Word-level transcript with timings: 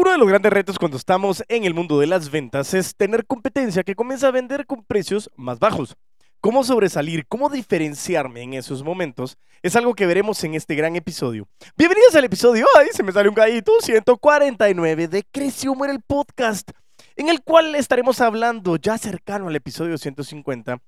Uno 0.00 0.12
de 0.12 0.16
los 0.16 0.28
grandes 0.28 0.50
retos 0.50 0.78
cuando 0.78 0.96
estamos 0.96 1.44
en 1.46 1.64
el 1.64 1.74
mundo 1.74 2.00
de 2.00 2.06
las 2.06 2.30
ventas 2.30 2.72
es 2.72 2.96
tener 2.96 3.26
competencia 3.26 3.82
que 3.82 3.94
comienza 3.94 4.28
a 4.28 4.30
vender 4.30 4.64
con 4.64 4.82
precios 4.82 5.30
más 5.36 5.58
bajos. 5.58 5.94
Cómo 6.40 6.64
sobresalir, 6.64 7.26
cómo 7.26 7.50
diferenciarme 7.50 8.40
en 8.40 8.54
esos 8.54 8.82
momentos 8.82 9.36
es 9.60 9.76
algo 9.76 9.94
que 9.94 10.06
veremos 10.06 10.42
en 10.42 10.54
este 10.54 10.74
gran 10.74 10.96
episodio. 10.96 11.46
Bienvenidos 11.76 12.14
al 12.14 12.24
episodio, 12.24 12.64
ay, 12.78 12.86
se 12.94 13.02
me 13.02 13.12
sale 13.12 13.28
un 13.28 13.34
gallito, 13.34 13.72
149 13.78 15.06
de 15.06 15.22
Creció 15.30 15.74
Muere 15.74 15.92
el 15.92 16.00
Podcast, 16.00 16.70
en 17.14 17.28
el 17.28 17.42
cual 17.42 17.74
estaremos 17.74 18.22
hablando 18.22 18.76
ya 18.76 18.96
cercano 18.96 19.48
al 19.48 19.56
episodio 19.56 19.98
150 19.98 20.78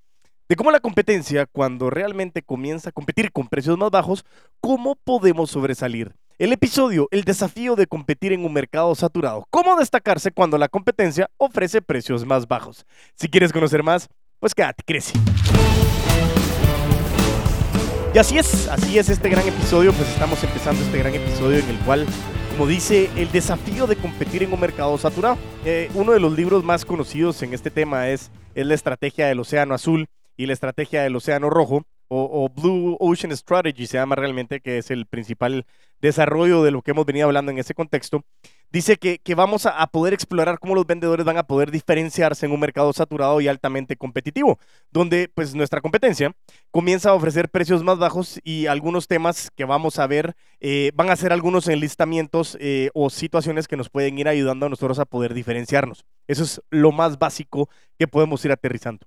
de 0.49 0.55
cómo 0.55 0.71
la 0.71 0.79
competencia, 0.79 1.45
cuando 1.45 1.91
realmente 1.91 2.41
comienza 2.41 2.89
a 2.89 2.91
competir 2.93 3.31
con 3.31 3.47
precios 3.47 3.77
más 3.77 3.91
bajos, 3.91 4.25
cómo 4.59 4.95
podemos 4.95 5.51
sobresalir. 5.51 6.15
El 6.39 6.51
episodio, 6.51 7.07
el 7.11 7.25
desafío 7.25 7.75
de 7.75 7.85
competir 7.85 8.33
en 8.33 8.43
un 8.43 8.51
mercado 8.51 8.95
saturado. 8.95 9.45
Cómo 9.51 9.75
destacarse 9.75 10.31
cuando 10.31 10.57
la 10.57 10.67
competencia 10.67 11.29
ofrece 11.37 11.79
precios 11.79 12.25
más 12.25 12.47
bajos. 12.47 12.87
Si 13.13 13.29
quieres 13.29 13.53
conocer 13.53 13.83
más, 13.83 14.09
pues 14.39 14.55
quédate, 14.55 14.81
crece. 14.83 15.13
Y 18.15 18.17
así 18.17 18.39
es, 18.39 18.67
así 18.67 18.97
es 18.97 19.09
este 19.09 19.29
gran 19.29 19.47
episodio, 19.47 19.93
pues 19.93 20.09
estamos 20.09 20.43
empezando 20.43 20.81
este 20.81 20.97
gran 20.97 21.13
episodio 21.13 21.59
en 21.59 21.69
el 21.69 21.77
cual, 21.81 22.07
como 22.51 22.65
dice, 22.65 23.11
el 23.15 23.31
desafío 23.31 23.85
de 23.85 23.95
competir 23.95 24.41
en 24.41 24.53
un 24.53 24.59
mercado 24.59 24.97
saturado. 24.97 25.37
Eh, 25.65 25.91
uno 25.93 26.13
de 26.13 26.19
los 26.19 26.35
libros 26.35 26.63
más 26.63 26.83
conocidos 26.83 27.43
en 27.43 27.53
este 27.53 27.69
tema 27.69 28.09
es, 28.09 28.31
es 28.55 28.65
La 28.65 28.73
Estrategia 28.73 29.27
del 29.27 29.39
Océano 29.39 29.75
Azul 29.75 30.07
y 30.35 30.47
La 30.47 30.53
Estrategia 30.53 31.03
del 31.03 31.15
Océano 31.15 31.51
Rojo, 31.51 31.85
o, 32.15 32.49
Blue 32.49 32.97
Ocean 32.99 33.35
Strategy 33.35 33.87
se 33.87 33.97
llama 33.97 34.15
realmente, 34.15 34.61
que 34.61 34.77
es 34.77 34.91
el 34.91 35.05
principal 35.05 35.65
desarrollo 36.01 36.63
de 36.63 36.71
lo 36.71 36.81
que 36.81 36.91
hemos 36.91 37.05
venido 37.05 37.27
hablando 37.27 37.51
en 37.51 37.59
ese 37.59 37.73
contexto, 37.73 38.23
dice 38.71 38.97
que, 38.97 39.35
vamos 39.35 39.65
a, 39.65 39.85
poder 39.87 40.13
explorar 40.13 40.59
cómo 40.59 40.75
los 40.75 40.85
vendedores 40.85 41.25
van 41.25 41.37
a 41.37 41.43
poder 41.43 41.71
diferenciarse 41.71 42.45
en 42.45 42.51
un 42.51 42.59
mercado 42.59 42.91
saturado 42.91 43.39
y 43.39 43.47
altamente 43.47 43.95
competitivo, 43.95 44.59
donde 44.91 45.29
pues 45.33 45.55
nuestra 45.55 45.79
competencia 45.79 46.35
comienza 46.71 47.11
a 47.11 47.13
ofrecer 47.13 47.49
precios 47.49 47.83
más 47.83 47.99
bajos 47.99 48.39
y 48.43 48.65
algunos 48.65 49.07
temas 49.07 49.51
que 49.55 49.65
vamos 49.65 49.99
a 49.99 50.07
ver 50.07 50.35
eh, 50.59 50.91
van 50.95 51.09
a 51.09 51.15
ser 51.15 51.31
algunos 51.31 51.67
enlistamientos 51.67 52.57
eh, 52.59 52.89
o 52.93 53.09
situaciones 53.09 53.67
que 53.67 53.77
nos 53.77 53.89
pueden 53.89 54.17
ir 54.17 54.27
ayudando 54.27 54.65
a 54.65 54.69
nosotros 54.69 54.99
a 54.99 55.05
poder 55.05 55.33
diferenciarnos. 55.33 56.03
Eso 56.27 56.43
es 56.43 56.61
lo 56.69 56.91
más 56.91 57.19
básico 57.19 57.69
que 57.97 58.07
podemos 58.07 58.43
ir 58.43 58.51
aterrizando. 58.51 59.05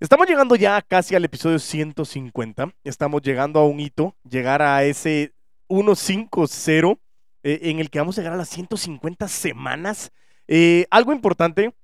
Estamos 0.00 0.28
llegando 0.28 0.54
ya 0.54 0.80
casi 0.80 1.16
al 1.16 1.24
episodio 1.24 1.58
150. 1.58 2.72
Estamos 2.84 3.20
llegando 3.20 3.58
a 3.58 3.66
un 3.66 3.80
hito, 3.80 4.14
llegar 4.30 4.62
a 4.62 4.84
ese 4.84 5.32
150 5.68 7.00
eh, 7.42 7.58
en 7.62 7.80
el 7.80 7.90
que 7.90 7.98
vamos 7.98 8.16
a 8.16 8.20
llegar 8.20 8.34
a 8.34 8.36
las 8.36 8.48
150 8.48 9.26
semanas. 9.26 10.12
Eh, 10.46 10.86
algo 10.92 11.12
importante, 11.12 11.74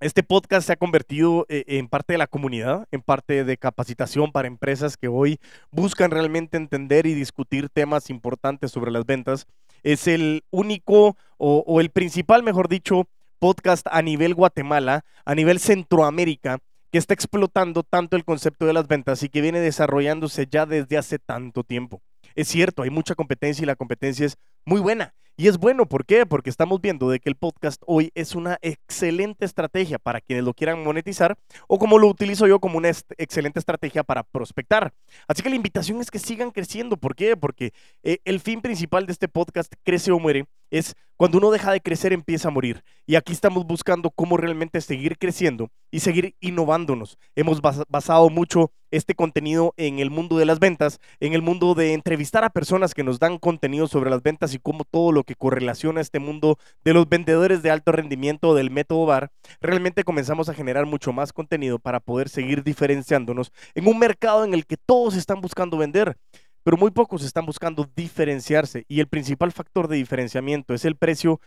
este 0.00 0.24
podcast 0.24 0.66
se 0.66 0.72
ha 0.72 0.76
convertido 0.76 1.46
eh, 1.48 1.62
en 1.68 1.86
parte 1.86 2.14
de 2.14 2.18
la 2.18 2.26
comunidad, 2.26 2.88
en 2.90 3.02
parte 3.02 3.44
de 3.44 3.56
capacitación 3.56 4.32
para 4.32 4.48
empresas 4.48 4.96
que 4.96 5.06
hoy 5.06 5.38
buscan 5.70 6.10
realmente 6.10 6.56
entender 6.56 7.06
y 7.06 7.14
discutir 7.14 7.68
temas 7.68 8.10
importantes 8.10 8.72
sobre 8.72 8.90
las 8.90 9.06
ventas. 9.06 9.46
Es 9.84 10.08
el 10.08 10.42
único 10.50 11.16
o 11.38 11.80
el 11.80 11.90
principal, 11.90 12.42
mejor 12.42 12.68
dicho, 12.68 13.06
podcast 13.38 13.86
a 13.92 14.02
nivel 14.02 14.34
Guatemala, 14.34 15.04
a 15.24 15.34
nivel 15.36 15.60
Centroamérica, 15.60 16.58
que 16.94 16.98
está 16.98 17.12
explotando 17.12 17.82
tanto 17.82 18.14
el 18.14 18.24
concepto 18.24 18.66
de 18.66 18.72
las 18.72 18.86
ventas 18.86 19.24
y 19.24 19.28
que 19.28 19.40
viene 19.40 19.58
desarrollándose 19.58 20.46
ya 20.48 20.64
desde 20.64 20.96
hace 20.96 21.18
tanto 21.18 21.64
tiempo. 21.64 22.00
Es 22.36 22.46
cierto, 22.46 22.84
hay 22.84 22.90
mucha 22.90 23.16
competencia 23.16 23.64
y 23.64 23.66
la 23.66 23.74
competencia 23.74 24.24
es 24.24 24.36
muy 24.64 24.80
buena. 24.80 25.12
Y 25.36 25.48
es 25.48 25.58
bueno, 25.58 25.86
¿por 25.86 26.06
qué? 26.06 26.26
Porque 26.26 26.48
estamos 26.48 26.80
viendo 26.80 27.10
de 27.10 27.18
que 27.18 27.28
el 27.28 27.34
podcast 27.34 27.82
hoy 27.86 28.12
es 28.14 28.36
una 28.36 28.56
excelente 28.62 29.44
estrategia 29.44 29.98
para 29.98 30.20
quienes 30.20 30.44
lo 30.44 30.54
quieran 30.54 30.84
monetizar 30.84 31.36
o 31.66 31.76
como 31.80 31.98
lo 31.98 32.06
utilizo 32.06 32.46
yo 32.46 32.60
como 32.60 32.78
una 32.78 32.90
excelente 33.18 33.58
estrategia 33.58 34.04
para 34.04 34.22
prospectar. 34.22 34.94
Así 35.26 35.42
que 35.42 35.50
la 35.50 35.56
invitación 35.56 36.00
es 36.00 36.12
que 36.12 36.20
sigan 36.20 36.52
creciendo. 36.52 36.96
¿Por 36.96 37.16
qué? 37.16 37.36
Porque 37.36 37.72
eh, 38.04 38.18
el 38.24 38.38
fin 38.38 38.60
principal 38.60 39.06
de 39.06 39.12
este 39.12 39.26
podcast, 39.26 39.74
Crece 39.82 40.12
o 40.12 40.20
Muere, 40.20 40.46
es 40.70 40.94
cuando 41.16 41.38
uno 41.38 41.50
deja 41.50 41.72
de 41.72 41.80
crecer 41.80 42.12
empieza 42.12 42.48
a 42.48 42.50
morir. 42.50 42.82
Y 43.06 43.16
aquí 43.16 43.32
estamos 43.32 43.66
buscando 43.66 44.10
cómo 44.10 44.36
realmente 44.36 44.80
seguir 44.80 45.18
creciendo 45.18 45.70
y 45.90 46.00
seguir 46.00 46.34
innovándonos. 46.40 47.18
Hemos 47.36 47.60
basado 47.60 48.30
mucho 48.30 48.72
este 48.90 49.14
contenido 49.14 49.74
en 49.76 49.98
el 49.98 50.10
mundo 50.10 50.38
de 50.38 50.46
las 50.46 50.58
ventas, 50.58 51.00
en 51.20 51.34
el 51.34 51.42
mundo 51.42 51.74
de 51.74 51.94
entrevistar 51.94 52.44
a 52.44 52.50
personas 52.50 52.94
que 52.94 53.04
nos 53.04 53.18
dan 53.18 53.38
contenido 53.38 53.86
sobre 53.86 54.10
las 54.10 54.22
ventas 54.22 54.54
y 54.54 54.58
cómo 54.58 54.84
todo 54.84 55.12
lo 55.12 55.23
que 55.24 55.34
correlaciona 55.34 56.00
este 56.00 56.18
mundo 56.18 56.58
de 56.84 56.94
los 56.94 57.08
vendedores 57.08 57.62
de 57.62 57.70
alto 57.70 57.92
rendimiento 57.92 58.54
del 58.54 58.70
método 58.70 59.06
VAR, 59.06 59.30
realmente 59.60 60.04
comenzamos 60.04 60.48
a 60.48 60.54
generar 60.54 60.86
mucho 60.86 61.12
más 61.12 61.32
contenido 61.32 61.78
para 61.78 62.00
poder 62.00 62.28
seguir 62.28 62.62
diferenciándonos 62.62 63.52
en 63.74 63.88
un 63.88 63.98
mercado 63.98 64.44
en 64.44 64.54
el 64.54 64.66
que 64.66 64.76
todos 64.76 65.16
están 65.16 65.40
buscando 65.40 65.76
vender 65.76 66.16
pero 66.64 66.78
muy 66.78 66.90
pocos 66.90 67.22
están 67.22 67.46
buscando 67.46 67.88
diferenciarse 67.94 68.86
y 68.88 69.00
el 69.00 69.06
principal 69.06 69.52
factor 69.52 69.86
de 69.86 69.96
diferenciamiento 69.96 70.74
es 70.74 70.84
el 70.84 70.96
precio. 70.96 71.40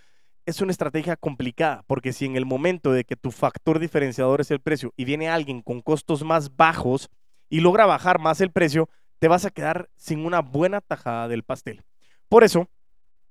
Es 0.46 0.62
una 0.62 0.72
estrategia 0.72 1.18
complicada 1.18 1.84
porque 1.88 2.14
si 2.14 2.26
en 2.26 2.38
el 2.38 2.46
momento 2.46 2.94
de 2.94 3.04
que 3.04 3.18
tu 3.18 3.32
factor 3.32 3.80
diferenciador 3.80 4.40
es 4.40 4.52
el 4.52 4.62
precio 4.62 4.94
y 4.96 5.04
viene 5.04 5.28
alguien 5.28 5.62
con 5.62 5.82
costos 5.82 6.24
más 6.24 6.56
bajos 6.56 7.10
y 7.50 7.60
logra 7.60 7.86
bajar 7.86 8.20
más 8.20 8.40
el 8.40 8.52
precio, 8.52 8.90
te 9.20 9.28
vas 9.28 9.44
a 9.44 9.50
quedar 9.50 9.90
sin 9.96 10.24
una 10.24 10.42
buena 10.42 10.82
tajada 10.82 11.28
del 11.28 11.44
pastel. 11.44 11.84
Por 12.30 12.44
eso 12.44 12.70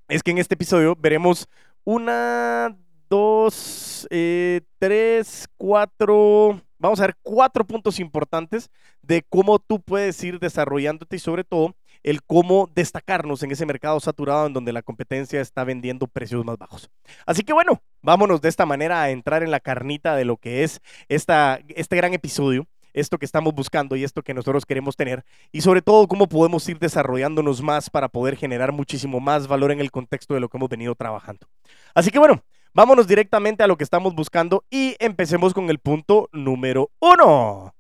es 0.09 0.23
que 0.23 0.31
en 0.31 0.39
este 0.39 0.55
episodio 0.55 0.97
veremos 0.97 1.49
una, 1.85 2.77
dos, 3.09 4.07
eh, 4.11 4.61
tres, 4.79 5.49
cuatro, 5.57 6.61
vamos 6.79 7.01
a 7.01 7.07
ver 7.07 7.17
cuatro 7.23 7.67
puntos 7.67 8.01
importantes 8.01 8.71
de 9.03 9.23
cómo 9.29 9.59
tú 9.59 9.81
puedes 9.81 10.23
ir 10.23 10.39
desarrollándote 10.39 11.17
y 11.17 11.21
sobre 11.21 11.45
todo 11.45 11.75
el 12.03 12.23
cómo 12.23 12.71
destacarnos 12.75 13.43
en 13.43 13.51
ese 13.51 13.67
mercado 13.67 13.99
saturado 14.01 14.47
en 14.47 14.53
donde 14.53 14.73
la 14.73 14.83
competencia 14.83 15.41
está 15.41 15.65
vendiendo 15.65 16.07
precios 16.07 16.45
más 16.45 16.57
bajos. 16.57 16.91
Así 17.25 17.43
que 17.43 17.53
bueno, 17.53 17.83
vámonos 18.03 18.41
de 18.41 18.49
esta 18.49 18.67
manera 18.67 19.03
a 19.03 19.11
entrar 19.11 19.43
en 19.43 19.51
la 19.51 19.61
carnita 19.61 20.15
de 20.15 20.25
lo 20.25 20.37
que 20.37 20.63
es 20.63 20.81
esta, 21.09 21.61
este 21.69 21.97
gran 21.97 22.15
episodio 22.15 22.67
esto 22.97 23.19
que 23.19 23.25
estamos 23.25 23.55
buscando 23.55 23.95
y 23.95 24.03
esto 24.03 24.23
que 24.23 24.35
nosotros 24.35 24.67
queremos 24.67 24.97
tener 24.97 25.25
y 25.53 25.61
sobre 25.61 25.83
todo 25.83 26.09
cómo 26.09 26.29
podemos 26.29 26.69
ir 26.69 26.81
desarrollándonos 26.81 27.63
más 27.63 27.89
para 27.89 28.09
poder 28.09 28.37
generar 28.37 28.73
muchísimo 28.73 29.21
más 29.21 29.47
valor 29.47 29.71
en 29.71 29.79
el 29.79 29.93
contexto 29.93 30.35
de 30.35 30.41
lo 30.41 30.49
que 30.49 30.57
hemos 30.57 30.69
venido 30.69 30.95
trabajando. 30.97 31.47
Así 31.95 32.11
que 32.11 32.19
bueno, 32.19 32.43
Vámonos 32.77 33.07
directamente 33.07 33.63
a 33.63 33.67
lo 33.67 33.79
que 33.79 33.85
estamos 33.85 34.15
buscando 34.15 34.63
y 34.69 34.97
empecemos 34.99 35.55
con 35.55 35.71
el 35.71 35.79
punto 35.79 36.29
número 36.31 36.91
uno. 37.01 37.75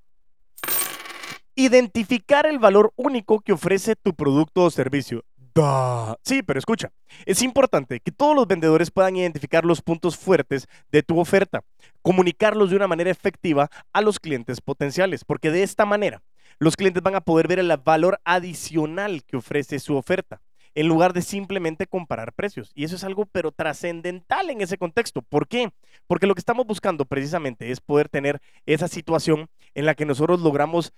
Identificar 1.54 2.47
el 2.47 2.59
valor 2.59 2.94
único 2.97 3.41
que 3.41 3.53
ofrece 3.53 3.94
tu 3.94 4.15
producto 4.15 4.62
o 4.62 4.71
servicio. 4.71 5.22
Sí, 6.22 6.43
pero 6.43 6.59
escucha, 6.59 6.93
es 7.25 7.41
importante 7.41 8.00
que 8.00 8.12
todos 8.12 8.37
los 8.37 8.47
vendedores 8.47 8.91
puedan 8.91 9.17
identificar 9.17 9.65
los 9.65 9.81
puntos 9.81 10.17
fuertes 10.17 10.69
de 10.93 11.03
tu 11.03 11.19
oferta, 11.19 11.62
comunicarlos 12.03 12.71
de 12.71 12.77
una 12.77 12.89
manera 12.89 13.11
efectiva 13.11 13.71
a 13.93 14.03
los 14.03 14.21
clientes 14.21 14.61
potenciales, 14.61 15.25
porque 15.25 15.50
de 15.50 15.62
esta 15.62 15.87
manera 15.87 16.22
los 16.59 16.77
clientes 16.77 17.03
van 17.03 17.15
a 17.15 17.22
poder 17.22 17.49
ver 17.49 17.59
el 17.59 17.75
valor 17.83 18.21
adicional 18.25 19.25
que 19.25 19.39
ofrece 19.39 19.78
su 19.78 19.97
oferta 19.97 20.43
en 20.77 20.89
lugar 20.89 21.15
de 21.15 21.22
simplemente 21.22 21.87
comparar 21.87 22.34
precios. 22.34 22.71
Y 22.75 22.84
eso 22.84 22.97
es 22.97 23.05
algo 23.05 23.25
pero 23.25 23.50
trascendental 23.50 24.50
en 24.50 24.61
ese 24.61 24.77
contexto. 24.77 25.22
¿Por 25.22 25.49
qué? 25.49 25.71
Porque 26.06 26.27
lo 26.27 26.34
que 26.34 26.41
estamos 26.41 26.66
buscando 26.66 27.06
precisamente 27.06 27.71
es 27.71 27.81
poder 27.81 28.11
tener 28.11 28.41
esa 28.66 28.87
situación 28.87 29.49
en 29.75 29.87
la 29.87 29.95
que 29.95 30.05
nosotros 30.05 30.41
logramos 30.41 30.93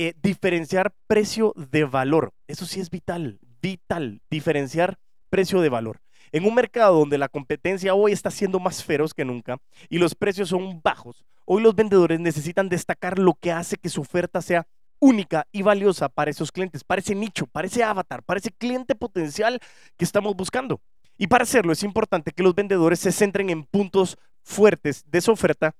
eh, 0.00 0.14
diferenciar 0.22 0.94
precio 1.08 1.52
de 1.56 1.82
valor. 1.82 2.32
Eso 2.46 2.66
sí 2.66 2.78
es 2.78 2.88
vital, 2.88 3.40
vital, 3.60 4.22
diferenciar 4.30 4.96
precio 5.28 5.60
de 5.60 5.68
valor. 5.68 5.98
En 6.30 6.44
un 6.44 6.54
mercado 6.54 7.00
donde 7.00 7.18
la 7.18 7.28
competencia 7.28 7.94
hoy 7.94 8.12
está 8.12 8.30
siendo 8.30 8.60
más 8.60 8.84
feroz 8.84 9.12
que 9.12 9.24
nunca 9.24 9.58
y 9.88 9.98
los 9.98 10.14
precios 10.14 10.50
son 10.50 10.80
bajos, 10.84 11.24
hoy 11.44 11.62
los 11.62 11.74
vendedores 11.74 12.20
necesitan 12.20 12.68
destacar 12.68 13.18
lo 13.18 13.34
que 13.34 13.50
hace 13.50 13.76
que 13.76 13.88
su 13.88 14.02
oferta 14.02 14.40
sea 14.40 14.68
única 15.00 15.48
y 15.50 15.62
valiosa 15.62 16.08
para 16.08 16.30
esos 16.30 16.52
clientes, 16.52 16.84
para 16.84 17.00
ese 17.00 17.16
nicho, 17.16 17.48
para 17.48 17.66
ese 17.66 17.82
avatar, 17.82 18.22
para 18.22 18.38
ese 18.38 18.52
cliente 18.52 18.94
potencial 18.94 19.58
que 19.96 20.04
estamos 20.04 20.36
buscando. 20.36 20.80
Y 21.16 21.26
para 21.26 21.42
hacerlo 21.42 21.72
es 21.72 21.82
importante 21.82 22.30
que 22.30 22.44
los 22.44 22.54
vendedores 22.54 23.00
se 23.00 23.10
centren 23.10 23.50
en 23.50 23.64
puntos 23.64 24.16
fuertes 24.44 25.02
de 25.10 25.20
su 25.20 25.32
oferta 25.32 25.74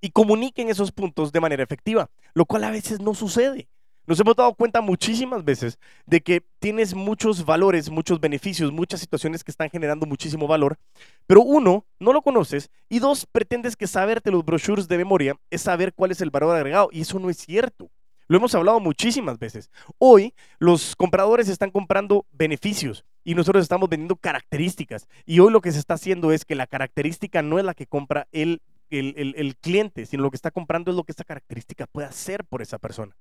y 0.00 0.10
comuniquen 0.10 0.68
esos 0.68 0.92
puntos 0.92 1.32
de 1.32 1.40
manera 1.40 1.62
efectiva, 1.62 2.10
lo 2.34 2.44
cual 2.44 2.64
a 2.64 2.70
veces 2.70 3.00
no 3.00 3.14
sucede. 3.14 3.68
Nos 4.08 4.18
hemos 4.20 4.36
dado 4.36 4.54
cuenta 4.54 4.80
muchísimas 4.80 5.44
veces 5.44 5.78
de 6.06 6.22
que 6.22 6.42
tienes 6.60 6.94
muchos 6.94 7.44
valores, 7.44 7.90
muchos 7.90 8.18
beneficios, 8.18 8.72
muchas 8.72 9.00
situaciones 9.00 9.44
que 9.44 9.50
están 9.50 9.68
generando 9.68 10.06
muchísimo 10.06 10.46
valor, 10.46 10.78
pero 11.26 11.42
uno, 11.42 11.84
no 12.00 12.14
lo 12.14 12.22
conoces 12.22 12.70
y 12.88 13.00
dos, 13.00 13.26
pretendes 13.30 13.76
que 13.76 13.86
saberte 13.86 14.30
los 14.30 14.46
brochures 14.46 14.88
de 14.88 14.96
memoria 14.96 15.36
es 15.50 15.60
saber 15.60 15.92
cuál 15.92 16.10
es 16.10 16.22
el 16.22 16.30
valor 16.30 16.56
agregado 16.56 16.88
y 16.90 17.02
eso 17.02 17.18
no 17.18 17.28
es 17.28 17.36
cierto. 17.36 17.90
Lo 18.28 18.38
hemos 18.38 18.54
hablado 18.54 18.80
muchísimas 18.80 19.38
veces. 19.38 19.70
Hoy 19.98 20.34
los 20.58 20.96
compradores 20.96 21.50
están 21.50 21.70
comprando 21.70 22.24
beneficios 22.32 23.04
y 23.24 23.34
nosotros 23.34 23.62
estamos 23.62 23.90
vendiendo 23.90 24.16
características. 24.16 25.06
Y 25.26 25.40
hoy 25.40 25.52
lo 25.52 25.60
que 25.60 25.72
se 25.72 25.78
está 25.78 25.94
haciendo 25.94 26.32
es 26.32 26.46
que 26.46 26.54
la 26.54 26.66
característica 26.66 27.42
no 27.42 27.58
es 27.58 27.64
la 27.66 27.74
que 27.74 27.86
compra 27.86 28.26
el, 28.32 28.62
el, 28.90 29.56
cliente, 29.60 30.06
sino 30.06 30.22
lo 30.22 30.30
que 30.30 30.36
está 30.36 30.50
comprando 30.50 30.90
es 30.90 30.96
lo 30.96 31.04
que 31.04 31.12
esta 31.12 31.24
característica 31.24 31.86
puede 31.86 32.08
hacer 32.08 32.44
por 32.44 32.62
esa 32.62 32.78
persona. 32.78 33.16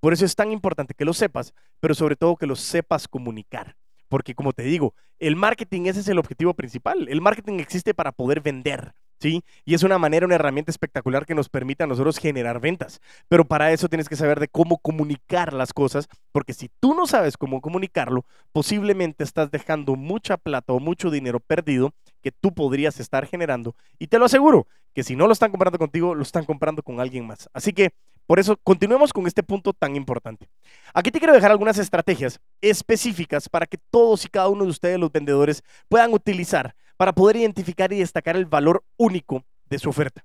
Por 0.00 0.12
eso 0.12 0.24
es 0.24 0.34
tan 0.34 0.50
importante 0.50 0.94
que 0.94 1.04
lo 1.04 1.14
sepas, 1.14 1.54
pero 1.80 1.94
sobre 1.94 2.16
todo 2.16 2.36
que 2.36 2.46
lo 2.46 2.56
sepas 2.56 3.08
comunicar. 3.08 3.76
Porque 4.08 4.34
como 4.34 4.52
te 4.52 4.62
digo, 4.62 4.94
el 5.18 5.36
marketing 5.36 5.86
ese 5.86 6.00
es 6.00 6.08
el 6.08 6.18
objetivo 6.18 6.52
principal. 6.54 7.08
El 7.08 7.20
marketing 7.20 7.60
existe 7.60 7.94
para 7.94 8.12
poder 8.12 8.40
vender. 8.40 8.92
¿Sí? 9.20 9.44
Y 9.64 9.74
es 9.74 9.84
una 9.84 9.98
manera, 9.98 10.26
una 10.26 10.34
herramienta 10.34 10.72
espectacular 10.72 11.24
que 11.24 11.36
nos 11.36 11.48
permite 11.48 11.84
a 11.84 11.86
nosotros 11.86 12.18
generar 12.18 12.58
ventas. 12.60 13.00
Pero 13.28 13.44
para 13.44 13.70
eso 13.72 13.88
tienes 13.88 14.08
que 14.08 14.16
saber 14.16 14.40
de 14.40 14.48
cómo 14.48 14.78
comunicar 14.78 15.52
las 15.52 15.72
cosas, 15.72 16.08
porque 16.32 16.52
si 16.54 16.68
tú 16.80 16.92
no 16.92 17.06
sabes 17.06 17.36
cómo 17.36 17.60
comunicarlo, 17.60 18.26
posiblemente 18.50 19.22
estás 19.22 19.52
dejando 19.52 19.94
mucha 19.94 20.36
plata 20.36 20.72
o 20.72 20.80
mucho 20.80 21.08
dinero 21.08 21.38
perdido 21.38 21.94
que 22.22 22.32
tú 22.32 22.54
podrías 22.54 22.98
estar 23.00 23.26
generando. 23.26 23.74
Y 23.98 24.06
te 24.06 24.18
lo 24.18 24.24
aseguro, 24.24 24.66
que 24.94 25.02
si 25.02 25.16
no 25.16 25.26
lo 25.26 25.32
están 25.32 25.50
comprando 25.50 25.78
contigo, 25.78 26.14
lo 26.14 26.22
están 26.22 26.44
comprando 26.44 26.82
con 26.82 27.00
alguien 27.00 27.26
más. 27.26 27.48
Así 27.52 27.72
que 27.72 27.92
por 28.26 28.38
eso, 28.38 28.56
continuemos 28.62 29.12
con 29.12 29.26
este 29.26 29.42
punto 29.42 29.72
tan 29.72 29.96
importante. 29.96 30.48
Aquí 30.94 31.10
te 31.10 31.18
quiero 31.18 31.34
dejar 31.34 31.50
algunas 31.50 31.78
estrategias 31.78 32.40
específicas 32.60 33.48
para 33.48 33.66
que 33.66 33.78
todos 33.90 34.24
y 34.24 34.28
cada 34.28 34.48
uno 34.48 34.64
de 34.64 34.70
ustedes, 34.70 34.98
los 34.98 35.12
vendedores, 35.12 35.62
puedan 35.88 36.12
utilizar 36.12 36.74
para 36.96 37.12
poder 37.12 37.36
identificar 37.36 37.92
y 37.92 37.98
destacar 37.98 38.36
el 38.36 38.46
valor 38.46 38.84
único 38.96 39.44
de 39.68 39.78
su 39.78 39.88
oferta. 39.88 40.24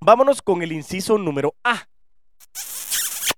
Vámonos 0.00 0.40
con 0.40 0.62
el 0.62 0.72
inciso 0.72 1.18
número 1.18 1.54
A. 1.62 1.86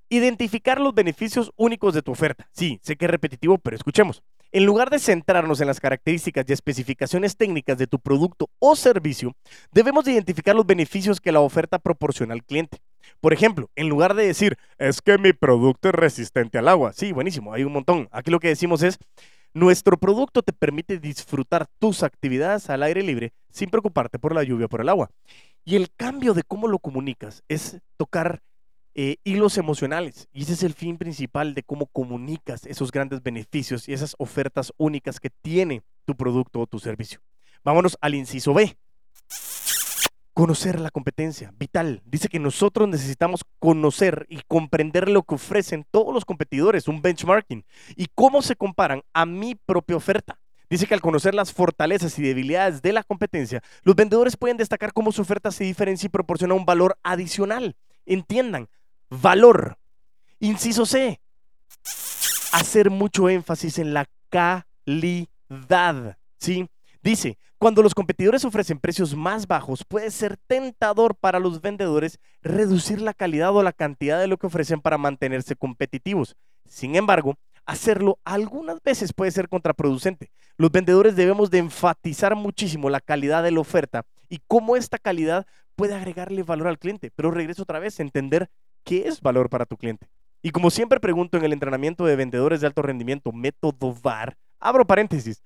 Identificar 0.09 0.81
los 0.81 0.95
beneficios 0.95 1.53
únicos 1.57 1.95
de 1.95 2.03
tu 2.03 2.13
oferta. 2.13 2.49
Sí, 2.53 2.79
sé 2.83 2.97
que 2.97 3.07
es 3.07 3.11
repetitivo, 3.11 3.59
pero 3.59 3.77
escuchemos. 3.77 4.23
En 4.55 4.67
lugar 4.67 4.91
de 4.91 4.99
centrarnos 4.99 5.63
en 5.63 5.67
las 5.67 5.81
características 5.81 6.45
y 6.47 6.53
especificaciones 6.53 7.39
técnicas 7.39 7.79
de 7.79 7.87
tu 7.87 7.99
producto 7.99 8.51
o 8.59 8.77
servicio, 8.77 9.35
debemos 9.73 10.07
identificar 10.07 10.55
los 10.55 10.67
beneficios 10.67 11.23
que 11.23 11.33
la 11.33 11.41
oferta 11.41 11.79
proporciona 11.79 12.35
al 12.35 12.45
cliente. 12.45 12.83
Por 13.23 13.33
ejemplo, 13.33 13.71
en 13.77 13.89
lugar 13.89 14.13
de 14.13 14.27
decir, 14.27 14.59
es 14.77 15.01
que 15.01 15.17
mi 15.17 15.33
producto 15.33 15.89
es 15.89 15.95
resistente 15.95 16.59
al 16.59 16.69
agua. 16.69 16.93
Sí, 16.93 17.13
buenísimo, 17.13 17.55
hay 17.55 17.65
un 17.65 17.73
montón. 17.73 18.09
Aquí 18.13 18.31
lo 18.31 18.41
que 18.41 18.49
decimos 18.49 18.83
es, 18.83 18.99
nuestro 19.55 19.97
producto 19.97 20.43
te 20.43 20.53
permite 20.53 20.99
disfrutar 20.99 21.67
tus 21.79 22.03
actividades 22.03 22.69
al 22.69 22.83
aire 22.83 23.03
libre 23.03 23.33
sin 23.51 23.71
preocuparte 23.71 24.19
por 24.19 24.35
la 24.35 24.43
lluvia 24.43 24.67
o 24.67 24.69
por 24.69 24.83
el 24.83 24.91
agua. 24.91 25.09
Y 25.65 25.77
el 25.77 25.91
cambio 25.97 26.35
de 26.35 26.43
cómo 26.43 26.69
lo 26.69 26.79
comunicas 26.79 27.43
es 27.49 27.79
tocar 27.97 28.43
eh, 28.95 29.17
hilos 29.25 29.59
emocionales. 29.59 30.29
Y 30.33 30.43
ese 30.43 30.53
es 30.53 30.63
el 30.63 30.75
fin 30.75 30.99
principal 30.99 31.55
de 31.55 31.63
cómo 31.63 31.87
comunicas 31.87 32.67
esos 32.67 32.93
grandes 32.93 33.23
beneficios 33.23 33.89
y 33.89 33.93
esas 33.93 34.15
ofertas 34.19 34.73
únicas 34.77 35.21
que 35.21 35.31
tiene 35.31 35.83
tu 36.05 36.17
producto 36.17 36.61
o 36.61 36.67
tu 36.67 36.79
servicio. 36.79 37.21
Vámonos 37.65 37.97
al 38.01 38.15
inciso 38.15 38.55
B. 38.55 38.77
Conocer 40.35 40.81
la 40.81 40.91
competencia, 40.91 41.53
vital. 41.59 42.03
Dice 42.05 42.29
que 42.29 42.39
nosotros 42.39 42.89
necesitamos 42.89 43.45
conocer 43.59 44.27
y 44.31 44.41
comprender 44.49 45.09
lo 45.09 45.23
que 45.23 45.35
ofrecen 45.35 45.87
todos 45.91 46.13
los 46.13 46.25
competidores, 46.25 46.89
un 46.89 47.03
benchmarking, 47.03 47.65
y 47.97 48.07
cómo 48.15 48.41
se 48.41 48.57
comparan 48.57 49.03
a 49.13 49.27
mi 49.27 49.55
propia 49.55 49.97
oferta. 49.97 50.39
Dice 50.71 50.87
que 50.87 50.95
al 50.95 51.03
conocer 51.03 51.35
las 51.35 51.53
fortalezas 51.53 52.19
y 52.19 52.23
debilidades 52.23 52.81
de 52.81 52.95
la 52.95 53.03
competencia, 53.03 53.63
los 53.83 53.95
vendedores 53.95 54.39
pueden 54.39 54.57
destacar 54.57 54.95
cómo 54.95 55.13
su 55.13 55.21
oferta 55.21 55.51
se 55.51 55.65
diferencia 55.65 56.07
y 56.07 56.11
proporciona 56.11 56.55
un 56.55 56.65
valor 56.65 56.97
adicional. 57.03 57.77
Entiendan, 58.07 58.71
valor. 59.21 59.77
Inciso 60.41 60.87
C, 60.87 61.21
hacer 62.53 62.91
mucho 62.91 63.29
énfasis 63.29 63.79
en 63.79 63.95
la 63.95 64.07
calidad. 64.31 66.17
¿sí? 66.39 66.69
Dice, 67.03 67.39
cuando 67.59 67.83
los 67.83 67.95
competidores 67.95 68.45
ofrecen 68.45 68.81
precios 68.81 69.15
más 69.15 69.47
bajos, 69.47 69.85
puede 69.85 70.11
ser 70.11 70.37
tentador 70.47 71.15
para 71.15 71.39
los 71.39 71.61
vendedores 71.61 72.19
reducir 72.41 73.01
la 73.01 73.15
calidad 73.15 73.55
o 73.55 73.63
la 73.63 73.73
cantidad 73.73 74.19
de 74.19 74.27
lo 74.27 74.39
que 74.39 74.47
ofrecen 74.47 74.81
para 74.81 74.99
mantenerse 74.99 75.55
competitivos. 75.55 76.35
Sin 76.67 76.97
embargo, 76.97 77.37
hacerlo 77.67 78.19
algunas 78.25 78.83
veces 78.83 79.13
puede 79.13 79.31
ser 79.31 79.49
contraproducente. 79.49 80.33
Los 80.57 80.73
vendedores 80.73 81.15
debemos 81.15 81.51
de 81.51 81.59
enfatizar 81.59 82.35
muchísimo 82.35 82.91
la 82.91 83.01
calidad 83.01 83.43
de 83.43 83.53
la 83.53 83.61
oferta 83.61 84.05
y 84.29 84.41
cómo 84.49 84.75
esta 84.75 84.99
calidad 84.99 85.47
puede 85.77 85.95
agregarle 85.95 86.43
valor 86.43 86.69
al 86.69 86.79
cliente. 86.79 87.13
Pero 87.15 87.31
regreso 87.31 87.63
otra 87.63 87.79
vez 87.79 88.01
a 88.01 88.03
entender 88.03 88.51
qué 88.85 89.09
es 89.09 89.21
valor 89.21 89.49
para 89.49 89.67
tu 89.67 89.77
cliente. 89.77 90.09
Y 90.43 90.51
como 90.51 90.71
siempre 90.71 90.99
pregunto 91.01 91.37
en 91.37 91.45
el 91.45 91.53
entrenamiento 91.53 92.05
de 92.05 92.17
vendedores 92.17 92.61
de 92.61 92.67
alto 92.67 92.83
rendimiento, 92.83 93.33
método 93.33 93.95
VAR, 94.03 94.37
abro 94.59 94.85
paréntesis. 94.85 95.43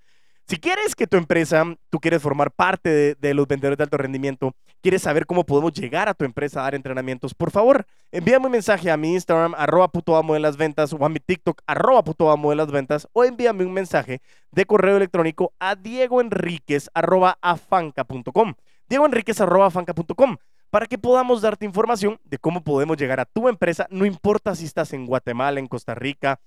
Si 0.49 0.59
quieres 0.59 0.95
que 0.95 1.09
tu 1.09 1.17
empresa, 1.17 1.65
tú 1.91 1.99
quieres 1.99 2.23
formar 2.23 2.53
parte 2.53 3.17
de, 3.17 3.35
los 3.35 3.49
vendedores 3.49 3.77
de 3.77 3.83
alto 3.83 3.97
rendimiento, 3.97 4.55
quieres 4.81 5.03
saber 5.03 5.27
cómo 5.27 5.45
podemos 5.45 5.73
llegar 5.73 6.09
a 6.09 6.15
tu 6.15 6.25
empresa 6.25 6.61
a 6.61 6.63
dar 6.63 6.77
entrenamientos, 6.77 7.35
por 7.35 7.51
favor, 7.51 7.85
envíame 8.13 8.47
un 8.47 8.53
mensaje 8.53 8.89
a 8.89 8.97
mi 8.97 9.15
Instagram, 9.15 9.55
arroba 9.57 9.89
puto 9.89 10.17
amo 10.17 10.35
de 10.35 10.41
las 10.41 10.57
ventas, 10.57 10.93
o 10.93 11.05
a 11.05 11.09
mi 11.09 11.19
TikTok, 11.19 11.63
arroba 11.67 12.05
puto 12.05 12.31
amo 12.31 12.51
de 12.51 12.57
las 12.57 12.71
ventas, 12.71 13.09
o 13.13 13.25
envíame 13.25 13.65
un 13.65 13.73
mensaje 13.73 14.21
de 14.53 14.65
correo 14.67 14.97
electrónico 14.97 15.53
a 15.59 15.75
diegoenriquez, 15.75 16.91
arroba 16.95 17.39
afanca.com. 17.43 18.55
Diegoenriquez, 18.89 19.41
arroba 19.41 19.67
afanca.com 19.67 20.37
para 20.71 20.87
que 20.87 20.99
podamos 20.99 21.43
darte 21.43 21.65
información 21.65 22.19
de 22.25 22.39
cómo 22.39 22.63
podemos 22.63 22.97
llegar 22.97 23.21
a 23.21 23.25
tu 23.25 23.49
empresa, 23.49 23.87
no 23.91 24.05
importa 24.05 24.55
si 24.55 24.65
estás 24.65 24.93
en 24.93 25.07
Guatemala, 25.07 25.61
en 25.61 25.67
Costa 25.67 25.95
Rica, 25.95 26.41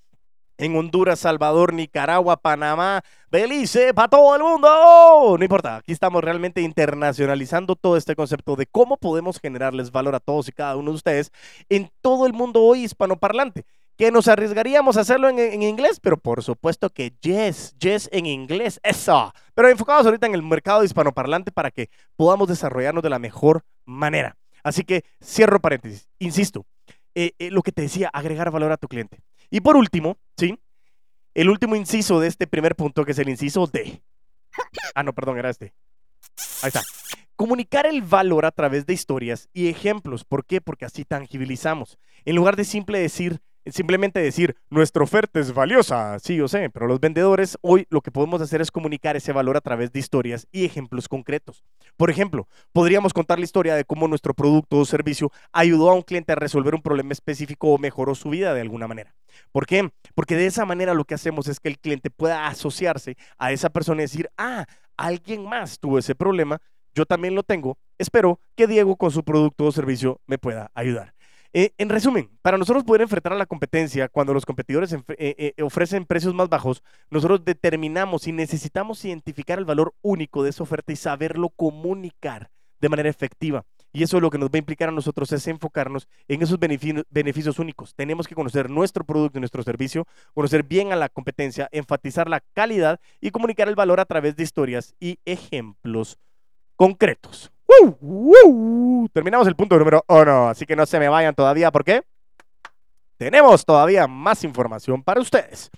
en 0.60 0.76
Honduras, 0.76 1.20
Salvador, 1.20 1.74
Nicaragua, 1.74 2.38
Panamá, 2.38 3.02
Belice, 3.32 3.94
para 3.94 4.10
todo 4.10 4.36
el 4.36 4.44
mundo. 4.44 5.38
No 5.38 5.44
importa, 5.44 5.78
aquí 5.78 5.94
estamos 5.94 6.24
realmente 6.24 6.62
internacionalizando 6.62 7.76
todo 7.76 7.96
este 7.96 8.16
concepto 8.16 8.56
de 8.56 8.68
cómo 8.68 8.98
podemos 8.98 9.40
generarles 9.40 9.92
valor 9.92 10.16
a 10.16 10.20
todos 10.20 10.50
y 10.50 10.52
cada 10.52 10.76
uno 10.76 10.92
de 10.92 10.98
ustedes 10.98 11.32
en 11.70 11.90
todo 12.02 12.28
el 12.28 12.34
mundo 12.34 12.62
hoy 12.62 12.84
hispanoparlante. 12.84 13.66
Que 13.98 14.12
nos 14.12 14.30
arriesgaríamos 14.30 14.96
a 14.96 15.02
hacerlo 15.02 15.28
en, 15.28 15.40
en, 15.40 15.62
inglés, 15.62 16.00
pero 16.02 16.16
por 16.16 16.42
supuesto 16.42 16.90
que 16.90 17.14
yes, 17.22 17.76
yes 17.80 18.10
en 18.14 18.28
inglés, 18.28 18.80
eso. 18.82 19.34
Pero 19.54 19.68
enfocados 19.68 20.06
ahorita 20.06 20.26
en 20.26 20.36
el 20.36 20.44
mercado 20.44 20.86
hispanoparlante 20.86 21.52
para 21.52 21.70
que 21.70 21.90
podamos 22.16 22.48
desarrollarnos 22.48 23.04
de 23.04 23.10
la 23.10 23.20
mejor 23.20 23.56
manera. 23.58 23.70
Así 24.64 24.84
que 24.84 25.04
cierro 25.22 25.60
paréntesis, 25.60 26.10
insisto, 26.20 26.66
eh, 27.16 27.32
eh, 27.40 27.52
lo 27.52 27.62
que 27.62 27.72
te 27.72 27.82
decía, 27.82 28.10
agregar 28.14 28.52
valor 28.52 28.72
a 28.72 28.78
tu 28.78 28.88
cliente. 28.88 29.20
Y 29.50 29.62
por 29.62 29.76
último, 29.76 30.18
¿sí? 30.38 30.60
El 31.34 31.50
último 31.50 31.76
inciso 31.76 32.20
de 32.20 32.28
este 32.28 32.48
primer 32.48 32.76
punto, 32.76 33.06
que 33.06 33.14
es 33.14 33.20
el 33.20 33.30
inciso 33.30 33.68
D. 33.68 34.02
Ah, 34.96 35.04
no, 35.04 35.14
perdón, 35.14 35.38
era 35.38 35.50
este. 35.50 35.74
Ahí 36.62 36.68
está. 36.68 36.82
Comunicar 37.36 37.86
el 37.86 38.02
valor 38.02 38.46
a 38.46 38.52
través 38.52 38.86
de 38.86 38.94
historias 38.94 39.48
y 39.54 39.70
ejemplos. 39.70 40.26
¿Por 40.26 40.46
qué? 40.46 40.60
Porque 40.60 40.86
así 40.86 41.06
tangibilizamos. 41.06 41.98
En 42.26 42.36
lugar 42.36 42.56
de 42.56 42.66
simple 42.66 43.00
decir, 43.00 43.40
simplemente 43.66 44.20
decir, 44.20 44.56
nuestra 44.70 45.04
oferta 45.04 45.40
es 45.40 45.54
valiosa, 45.54 46.18
sí, 46.20 46.36
yo 46.36 46.48
sé, 46.48 46.70
pero 46.70 46.88
los 46.88 47.00
vendedores 47.00 47.58
hoy 47.62 47.86
lo 47.90 48.02
que 48.02 48.12
podemos 48.12 48.42
hacer 48.42 48.62
es 48.62 48.72
comunicar 48.72 49.16
ese 49.16 49.32
valor 49.32 49.58
a 49.58 49.62
través 49.62 49.92
de 49.92 50.00
historias 50.00 50.48
y 50.52 50.66
ejemplos 50.66 51.08
concretos. 51.08 51.64
Por 51.98 52.10
ejemplo, 52.10 52.48
podríamos 52.72 53.14
contar 53.14 53.40
la 53.40 53.46
historia 53.46 53.76
de 53.76 53.86
cómo 53.86 54.08
nuestro 54.08 54.34
producto 54.34 54.78
o 54.78 54.86
servicio 54.86 55.32
ayudó 55.52 55.90
a 55.90 55.94
un 55.94 56.02
cliente 56.02 56.32
a 56.32 56.36
resolver 56.36 56.76
un 56.76 56.82
problema 56.82 57.12
específico 57.12 57.74
o 57.74 57.78
mejoró 57.78 58.16
su 58.16 58.30
vida 58.30 58.54
de 58.54 58.62
alguna 58.62 58.88
manera. 58.88 59.16
¿Por 59.52 59.66
qué? 59.66 59.90
Porque 60.16 60.36
de 60.36 60.46
esa 60.46 60.66
manera 60.66 60.94
lo 60.94 61.06
que 61.06 61.16
hacemos 61.16 61.48
es 61.48 61.60
que 61.60 61.70
el 61.70 61.80
cliente 61.80 62.10
pueda 62.10 62.48
asociarse 62.48 63.18
a 63.38 63.52
esa 63.52 63.70
persona 63.70 64.02
y 64.02 64.06
decir, 64.06 64.30
ah, 64.38 64.66
alguien 64.98 65.46
más 65.46 65.80
tuvo 65.80 66.00
ese 66.00 66.16
problema, 66.16 66.60
yo 66.94 67.06
también 67.06 67.36
lo 67.36 67.44
tengo, 67.44 67.78
espero 67.98 68.40
que 68.56 68.68
Diego 68.68 68.96
con 68.96 69.12
su 69.12 69.24
producto 69.24 69.66
o 69.66 69.72
servicio 69.72 70.20
me 70.26 70.38
pueda 70.38 70.72
ayudar. 70.74 71.14
Eh, 71.52 71.74
en 71.80 71.90
resumen, 71.90 72.30
para 72.44 72.60
nosotros 72.60 72.84
poder 72.84 73.02
enfrentar 73.02 73.34
a 73.34 73.38
la 73.38 73.48
competencia, 73.48 74.08
cuando 74.08 74.34
los 74.34 74.46
competidores 74.46 74.94
eh, 74.94 75.04
eh, 75.18 75.64
ofrecen 75.64 76.06
precios 76.06 76.34
más 76.36 76.48
bajos, 76.48 76.84
nosotros 77.10 77.44
determinamos 77.44 78.28
y 78.28 78.32
necesitamos 78.32 79.04
identificar 79.04 79.58
el 79.58 79.66
valor 79.66 79.96
único 80.02 80.44
de 80.44 80.52
esa 80.52 80.62
oferta 80.62 80.94
y 80.94 80.96
saberlo 80.96 81.50
comunicar 81.50 82.52
de 82.80 82.90
manera 82.90 83.10
efectiva. 83.10 83.66
Y 83.92 84.04
eso 84.04 84.20
lo 84.20 84.30
que 84.30 84.38
nos 84.38 84.50
va 84.50 84.56
a 84.56 84.60
implicar 84.60 84.90
a 84.90 84.92
nosotros 84.92 85.32
es 85.32 85.48
enfocarnos 85.48 86.08
en 86.28 86.44
esos 86.44 86.60
beneficios 86.60 87.58
únicos. 87.58 87.96
Tenemos 87.96 88.28
que 88.28 88.36
conocer 88.36 88.70
nuestro 88.70 89.04
producto 89.04 89.40
y 89.40 89.42
nuestro 89.42 89.64
servicio, 89.64 90.06
conocer 90.36 90.62
bien 90.62 90.92
a 90.92 90.96
la 90.96 91.10
competencia, 91.10 91.68
enfatizar 91.72 92.30
la 92.30 92.42
calidad 92.54 93.00
y 93.20 93.32
comunicar 93.32 93.68
el 93.68 93.76
valor 93.76 94.00
a 94.00 94.06
través 94.06 94.36
de 94.36 94.44
historias 94.44 94.94
y 95.00 95.18
ejemplos 95.26 96.20
concretos. 96.76 97.52
Terminamos 99.14 99.48
el 99.48 99.56
punto 99.56 99.78
número 99.78 100.04
uno, 100.08 100.50
así 100.50 100.66
que 100.66 100.76
no 100.76 100.86
se 100.86 101.00
me 101.00 101.10
vayan 101.10 101.36
todavía 101.36 101.72
porque 101.72 102.04
tenemos 103.18 103.66
todavía 103.66 104.08
más 104.08 104.44
información 104.44 105.04
para 105.04 105.22
ustedes. 105.22 105.70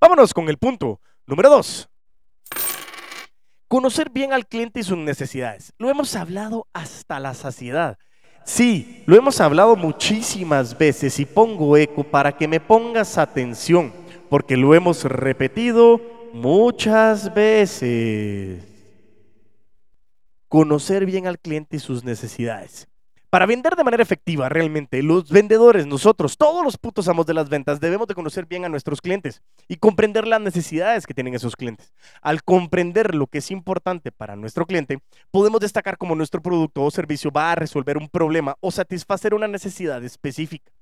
Vámonos 0.00 0.34
con 0.34 0.48
el 0.48 0.58
punto 0.58 1.00
número 1.26 1.48
dos. 1.48 1.88
Conocer 3.68 4.10
bien 4.10 4.32
al 4.32 4.46
cliente 4.46 4.80
y 4.80 4.82
sus 4.82 4.96
necesidades. 4.96 5.72
Lo 5.78 5.90
hemos 5.90 6.16
hablado 6.16 6.66
hasta 6.72 7.20
la 7.20 7.34
saciedad. 7.34 7.98
Sí, 8.44 9.02
lo 9.06 9.14
hemos 9.14 9.42
hablado 9.42 9.76
muchísimas 9.76 10.76
veces 10.78 11.20
y 11.20 11.26
pongo 11.26 11.76
eco 11.76 12.02
para 12.02 12.32
que 12.32 12.48
me 12.48 12.60
pongas 12.60 13.18
atención, 13.18 13.92
porque 14.30 14.56
lo 14.56 14.74
hemos 14.74 15.04
repetido 15.04 16.00
muchas 16.32 17.34
veces. 17.34 18.64
Conocer 20.48 21.04
bien 21.04 21.26
al 21.26 21.38
cliente 21.38 21.76
y 21.76 21.78
sus 21.78 22.04
necesidades. 22.04 22.88
Para 23.28 23.44
vender 23.44 23.76
de 23.76 23.84
manera 23.84 24.02
efectiva, 24.02 24.48
realmente, 24.48 25.02
los 25.02 25.30
vendedores, 25.30 25.86
nosotros, 25.86 26.38
todos 26.38 26.64
los 26.64 26.78
putos 26.78 27.06
amos 27.08 27.26
de 27.26 27.34
las 27.34 27.50
ventas, 27.50 27.80
debemos 27.80 28.08
de 28.08 28.14
conocer 28.14 28.46
bien 28.46 28.64
a 28.64 28.70
nuestros 28.70 29.02
clientes 29.02 29.42
y 29.68 29.76
comprender 29.76 30.26
las 30.26 30.40
necesidades 30.40 31.06
que 31.06 31.12
tienen 31.12 31.34
esos 31.34 31.54
clientes. 31.54 31.92
Al 32.22 32.42
comprender 32.42 33.14
lo 33.14 33.26
que 33.26 33.38
es 33.38 33.50
importante 33.50 34.10
para 34.10 34.36
nuestro 34.36 34.64
cliente, 34.64 35.00
podemos 35.30 35.60
destacar 35.60 35.98
cómo 35.98 36.14
nuestro 36.14 36.40
producto 36.40 36.82
o 36.82 36.90
servicio 36.90 37.30
va 37.30 37.52
a 37.52 37.56
resolver 37.56 37.98
un 37.98 38.08
problema 38.08 38.56
o 38.60 38.70
satisfacer 38.70 39.34
una 39.34 39.48
necesidad 39.48 40.02
específica. 40.02 40.72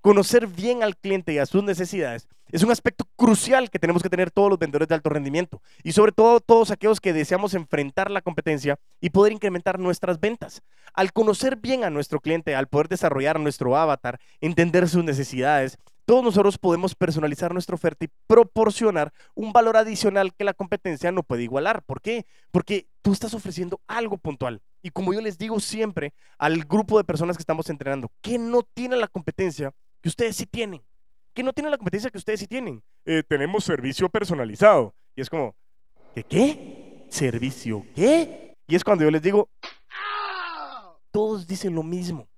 Conocer 0.00 0.46
bien 0.46 0.84
al 0.84 0.96
cliente 0.96 1.32
y 1.32 1.38
a 1.38 1.46
sus 1.46 1.64
necesidades 1.64 2.28
es 2.52 2.62
un 2.62 2.70
aspecto 2.70 3.04
crucial 3.16 3.68
que 3.68 3.80
tenemos 3.80 4.02
que 4.02 4.08
tener 4.08 4.30
todos 4.30 4.48
los 4.48 4.58
vendedores 4.58 4.88
de 4.88 4.94
alto 4.94 5.10
rendimiento 5.10 5.60
y 5.82 5.92
sobre 5.92 6.12
todo 6.12 6.38
todos 6.40 6.70
aquellos 6.70 7.00
que 7.00 7.12
deseamos 7.12 7.52
enfrentar 7.54 8.10
la 8.10 8.22
competencia 8.22 8.78
y 9.00 9.10
poder 9.10 9.32
incrementar 9.32 9.78
nuestras 9.78 10.20
ventas. 10.20 10.62
Al 10.94 11.12
conocer 11.12 11.56
bien 11.56 11.82
a 11.82 11.90
nuestro 11.90 12.20
cliente, 12.20 12.54
al 12.54 12.68
poder 12.68 12.88
desarrollar 12.88 13.40
nuestro 13.40 13.76
avatar, 13.76 14.20
entender 14.40 14.88
sus 14.88 15.02
necesidades, 15.02 15.78
todos 16.06 16.24
nosotros 16.24 16.56
podemos 16.56 16.94
personalizar 16.94 17.52
nuestra 17.52 17.74
oferta 17.74 18.06
y 18.06 18.10
proporcionar 18.26 19.12
un 19.34 19.52
valor 19.52 19.76
adicional 19.76 20.32
que 20.32 20.44
la 20.44 20.54
competencia 20.54 21.12
no 21.12 21.22
puede 21.22 21.42
igualar. 21.42 21.82
¿Por 21.82 22.00
qué? 22.00 22.24
Porque 22.50 22.86
tú 23.02 23.12
estás 23.12 23.34
ofreciendo 23.34 23.80
algo 23.86 24.16
puntual. 24.16 24.62
Y 24.80 24.90
como 24.90 25.12
yo 25.12 25.20
les 25.20 25.36
digo 25.36 25.60
siempre 25.60 26.14
al 26.38 26.64
grupo 26.64 26.96
de 26.96 27.04
personas 27.04 27.36
que 27.36 27.42
estamos 27.42 27.68
entrenando, 27.68 28.10
que 28.22 28.38
no 28.38 28.62
tiene 28.62 28.96
la 28.96 29.08
competencia 29.08 29.74
que 30.00 30.08
ustedes 30.08 30.36
sí 30.36 30.46
tienen, 30.46 30.82
que 31.34 31.42
no 31.42 31.52
tienen 31.52 31.70
la 31.70 31.78
competencia 31.78 32.10
que 32.10 32.18
ustedes 32.18 32.40
sí 32.40 32.46
tienen. 32.46 32.82
Eh, 33.04 33.22
tenemos 33.26 33.64
servicio 33.64 34.08
personalizado. 34.08 34.94
Y 35.14 35.20
es 35.20 35.30
como, 35.30 35.54
¿qué 36.14 36.24
qué? 36.24 37.06
¿Servicio 37.08 37.86
qué? 37.94 38.56
Y 38.66 38.74
es 38.74 38.84
cuando 38.84 39.04
yo 39.04 39.10
les 39.10 39.22
digo, 39.22 39.48
todos 41.10 41.46
dicen 41.46 41.74
lo 41.74 41.82
mismo. 41.82 42.28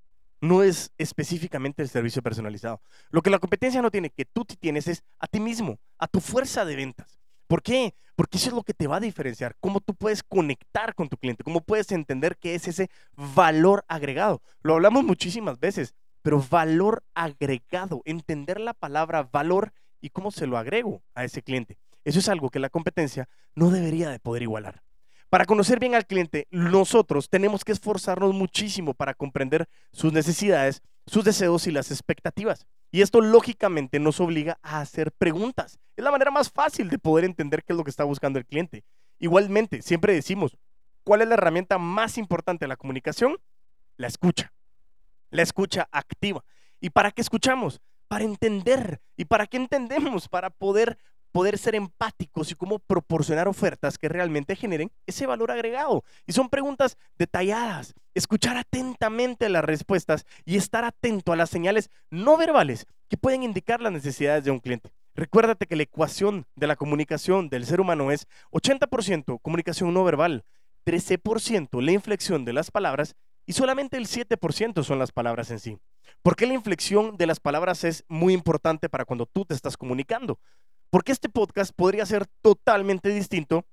No 0.42 0.62
es 0.62 0.90
específicamente 0.96 1.82
el 1.82 1.88
servicio 1.88 2.22
personalizado. 2.22 2.80
Lo 3.10 3.20
que 3.20 3.30
la 3.30 3.38
competencia 3.38 3.82
no 3.82 3.90
tiene, 3.90 4.10
que 4.10 4.24
tú 4.24 4.44
tienes, 4.44 4.88
es 4.88 5.02
a 5.18 5.26
ti 5.26 5.38
mismo, 5.38 5.78
a 5.98 6.06
tu 6.06 6.20
fuerza 6.20 6.64
de 6.64 6.76
ventas. 6.76 7.20
¿Por 7.46 7.62
qué? 7.62 7.94
Porque 8.16 8.38
eso 8.38 8.48
es 8.48 8.54
lo 8.54 8.62
que 8.62 8.74
te 8.74 8.86
va 8.86 8.96
a 8.96 9.00
diferenciar, 9.00 9.56
cómo 9.60 9.80
tú 9.80 9.94
puedes 9.94 10.22
conectar 10.22 10.94
con 10.94 11.08
tu 11.08 11.16
cliente, 11.16 11.42
cómo 11.42 11.60
puedes 11.62 11.90
entender 11.90 12.36
qué 12.38 12.54
es 12.54 12.68
ese 12.68 12.88
valor 13.16 13.84
agregado. 13.88 14.40
Lo 14.62 14.74
hablamos 14.74 15.04
muchísimas 15.04 15.58
veces 15.58 15.94
pero 16.22 16.44
valor 16.50 17.02
agregado, 17.14 18.02
entender 18.04 18.60
la 18.60 18.74
palabra 18.74 19.28
valor 19.30 19.72
y 20.00 20.10
cómo 20.10 20.30
se 20.30 20.46
lo 20.46 20.58
agrego 20.58 21.02
a 21.14 21.24
ese 21.24 21.42
cliente. 21.42 21.78
Eso 22.04 22.18
es 22.18 22.28
algo 22.28 22.50
que 22.50 22.58
la 22.58 22.70
competencia 22.70 23.28
no 23.54 23.70
debería 23.70 24.10
de 24.10 24.20
poder 24.20 24.42
igualar. 24.42 24.82
Para 25.28 25.44
conocer 25.44 25.78
bien 25.78 25.94
al 25.94 26.06
cliente, 26.06 26.48
nosotros 26.50 27.28
tenemos 27.28 27.64
que 27.64 27.72
esforzarnos 27.72 28.34
muchísimo 28.34 28.94
para 28.94 29.14
comprender 29.14 29.68
sus 29.92 30.12
necesidades, 30.12 30.82
sus 31.06 31.24
deseos 31.24 31.66
y 31.66 31.70
las 31.70 31.90
expectativas. 31.90 32.66
Y 32.90 33.02
esto 33.02 33.20
lógicamente 33.20 34.00
nos 34.00 34.18
obliga 34.18 34.58
a 34.62 34.80
hacer 34.80 35.12
preguntas. 35.12 35.78
Es 35.96 36.02
la 36.02 36.10
manera 36.10 36.32
más 36.32 36.50
fácil 36.50 36.88
de 36.88 36.98
poder 36.98 37.24
entender 37.24 37.62
qué 37.62 37.72
es 37.72 37.76
lo 37.76 37.84
que 37.84 37.90
está 37.90 38.02
buscando 38.02 38.38
el 38.40 38.46
cliente. 38.46 38.82
Igualmente, 39.20 39.82
siempre 39.82 40.14
decimos, 40.14 40.56
¿cuál 41.04 41.22
es 41.22 41.28
la 41.28 41.34
herramienta 41.34 41.78
más 41.78 42.18
importante 42.18 42.64
de 42.64 42.68
la 42.68 42.76
comunicación? 42.76 43.38
La 43.96 44.08
escucha 44.08 44.52
la 45.30 45.42
escucha 45.42 45.88
activa. 45.92 46.44
¿Y 46.80 46.90
para 46.90 47.10
qué 47.10 47.20
escuchamos? 47.20 47.80
Para 48.08 48.24
entender. 48.24 49.00
¿Y 49.16 49.24
para 49.24 49.46
qué 49.46 49.56
entendemos? 49.56 50.28
Para 50.28 50.50
poder, 50.50 50.98
poder 51.32 51.58
ser 51.58 51.74
empáticos 51.74 52.50
y 52.50 52.54
cómo 52.54 52.78
proporcionar 52.78 53.48
ofertas 53.48 53.98
que 53.98 54.08
realmente 54.08 54.56
generen 54.56 54.90
ese 55.06 55.26
valor 55.26 55.50
agregado. 55.50 56.04
Y 56.26 56.32
son 56.32 56.48
preguntas 56.48 56.96
detalladas. 57.18 57.94
Escuchar 58.14 58.56
atentamente 58.56 59.48
las 59.48 59.64
respuestas 59.64 60.24
y 60.44 60.56
estar 60.56 60.84
atento 60.84 61.32
a 61.32 61.36
las 61.36 61.50
señales 61.50 61.90
no 62.10 62.36
verbales 62.36 62.86
que 63.08 63.16
pueden 63.16 63.42
indicar 63.42 63.80
las 63.80 63.92
necesidades 63.92 64.44
de 64.44 64.50
un 64.50 64.58
cliente. 64.58 64.90
Recuérdate 65.14 65.66
que 65.66 65.76
la 65.76 65.82
ecuación 65.82 66.46
de 66.54 66.66
la 66.66 66.76
comunicación 66.76 67.48
del 67.48 67.66
ser 67.66 67.80
humano 67.80 68.10
es 68.10 68.26
80% 68.52 69.40
comunicación 69.42 69.92
no 69.92 70.04
verbal, 70.04 70.44
13% 70.86 71.82
la 71.82 71.92
inflexión 71.92 72.44
de 72.44 72.52
las 72.52 72.70
palabras 72.70 73.16
y 73.50 73.52
solamente 73.52 73.96
el 73.96 74.06
7% 74.06 74.84
son 74.84 75.00
las 75.00 75.10
palabras 75.10 75.50
en 75.50 75.58
sí. 75.58 75.76
¿Por 76.22 76.36
qué 76.36 76.46
la 76.46 76.54
inflexión 76.54 77.16
de 77.16 77.26
las 77.26 77.40
palabras 77.40 77.82
es 77.82 78.04
muy 78.06 78.32
importante 78.32 78.88
para 78.88 79.04
cuando 79.04 79.26
tú 79.26 79.44
te 79.44 79.54
estás 79.54 79.76
comunicando? 79.76 80.38
Porque 80.88 81.10
este 81.10 81.28
podcast 81.28 81.72
podría 81.74 82.06
ser 82.06 82.26
totalmente 82.42 83.08
distinto 83.08 83.64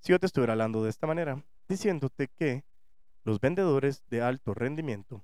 si 0.00 0.10
yo 0.10 0.18
te 0.18 0.26
estuviera 0.26 0.54
hablando 0.54 0.82
de 0.82 0.90
esta 0.90 1.06
manera, 1.06 1.44
diciéndote 1.68 2.26
que 2.26 2.64
los 3.22 3.38
vendedores 3.38 4.02
de 4.10 4.20
alto 4.20 4.52
rendimiento 4.52 5.22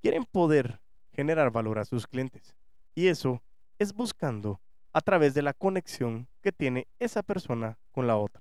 quieren 0.00 0.24
poder 0.24 0.78
generar 1.14 1.50
valor 1.50 1.80
a 1.80 1.84
sus 1.84 2.06
clientes. 2.06 2.54
Y 2.94 3.08
eso 3.08 3.42
es 3.80 3.92
buscando 3.92 4.60
a 4.92 5.00
través 5.00 5.34
de 5.34 5.42
la 5.42 5.52
conexión 5.52 6.28
que 6.42 6.52
tiene 6.52 6.86
esa 7.00 7.24
persona 7.24 7.76
con 7.90 8.06
la 8.06 8.18
otra. 8.18 8.40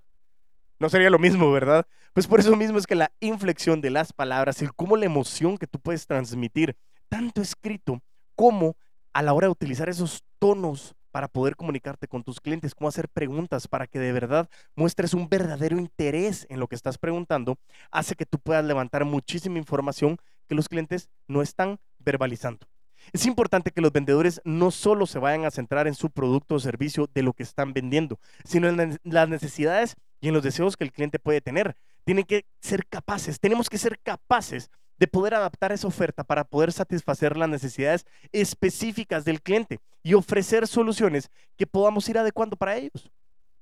No 0.83 0.89
sería 0.89 1.09
lo 1.09 1.17
mismo, 1.17 1.49
¿verdad? 1.49 1.87
Pues 2.11 2.27
por 2.27 2.41
eso 2.41 2.57
mismo 2.57 2.77
es 2.77 2.85
que 2.85 2.95
la 2.95 3.09
inflexión 3.21 3.79
de 3.79 3.89
las 3.89 4.11
palabras, 4.11 4.61
el 4.61 4.73
cómo 4.73 4.97
la 4.97 5.05
emoción 5.05 5.57
que 5.57 5.65
tú 5.65 5.79
puedes 5.79 6.05
transmitir, 6.07 6.75
tanto 7.07 7.41
escrito 7.41 8.01
como 8.35 8.75
a 9.13 9.21
la 9.21 9.31
hora 9.31 9.47
de 9.47 9.51
utilizar 9.53 9.87
esos 9.87 10.25
tonos 10.39 10.93
para 11.11 11.29
poder 11.29 11.55
comunicarte 11.55 12.09
con 12.09 12.21
tus 12.21 12.41
clientes, 12.41 12.75
cómo 12.75 12.89
hacer 12.89 13.07
preguntas 13.07 13.65
para 13.65 13.87
que 13.87 13.97
de 13.97 14.11
verdad 14.11 14.49
muestres 14.75 15.13
un 15.13 15.29
verdadero 15.29 15.79
interés 15.79 16.45
en 16.49 16.59
lo 16.59 16.67
que 16.67 16.75
estás 16.75 16.97
preguntando, 16.97 17.57
hace 17.89 18.15
que 18.15 18.25
tú 18.25 18.37
puedas 18.37 18.65
levantar 18.65 19.05
muchísima 19.05 19.59
información 19.59 20.17
que 20.49 20.55
los 20.55 20.67
clientes 20.67 21.07
no 21.29 21.41
están 21.41 21.79
verbalizando. 21.99 22.67
Es 23.13 23.25
importante 23.25 23.71
que 23.71 23.79
los 23.79 23.93
vendedores 23.93 24.41
no 24.43 24.69
solo 24.69 25.05
se 25.05 25.19
vayan 25.19 25.45
a 25.45 25.51
centrar 25.51 25.87
en 25.87 25.95
su 25.95 26.09
producto 26.09 26.55
o 26.55 26.59
servicio 26.59 27.09
de 27.13 27.23
lo 27.23 27.31
que 27.31 27.43
están 27.43 27.71
vendiendo, 27.71 28.19
sino 28.43 28.67
en 28.67 28.99
las 29.03 29.29
necesidades 29.29 29.95
y 30.23 30.29
en 30.29 30.33
los 30.33 30.41
deseos 30.41 30.77
que 30.77 30.85
el 30.85 30.93
cliente 30.93 31.19
puede 31.19 31.41
tener. 31.41 31.75
Tienen 32.05 32.23
que 32.23 32.45
ser 32.61 32.87
capaces, 32.87 33.41
tenemos 33.41 33.69
que 33.69 33.77
ser 33.77 33.99
capaces 33.99 34.71
de 34.97 35.05
poder 35.05 35.33
adaptar 35.33 35.73
esa 35.73 35.85
oferta 35.85 36.23
para 36.23 36.45
poder 36.45 36.71
satisfacer 36.71 37.35
las 37.35 37.49
necesidades 37.49 38.05
específicas 38.31 39.25
del 39.25 39.41
cliente 39.41 39.81
y 40.01 40.13
ofrecer 40.13 40.65
soluciones 40.65 41.29
que 41.57 41.67
podamos 41.67 42.07
ir 42.07 42.17
adecuando 42.17 42.55
para 42.55 42.77
ellos. 42.77 43.11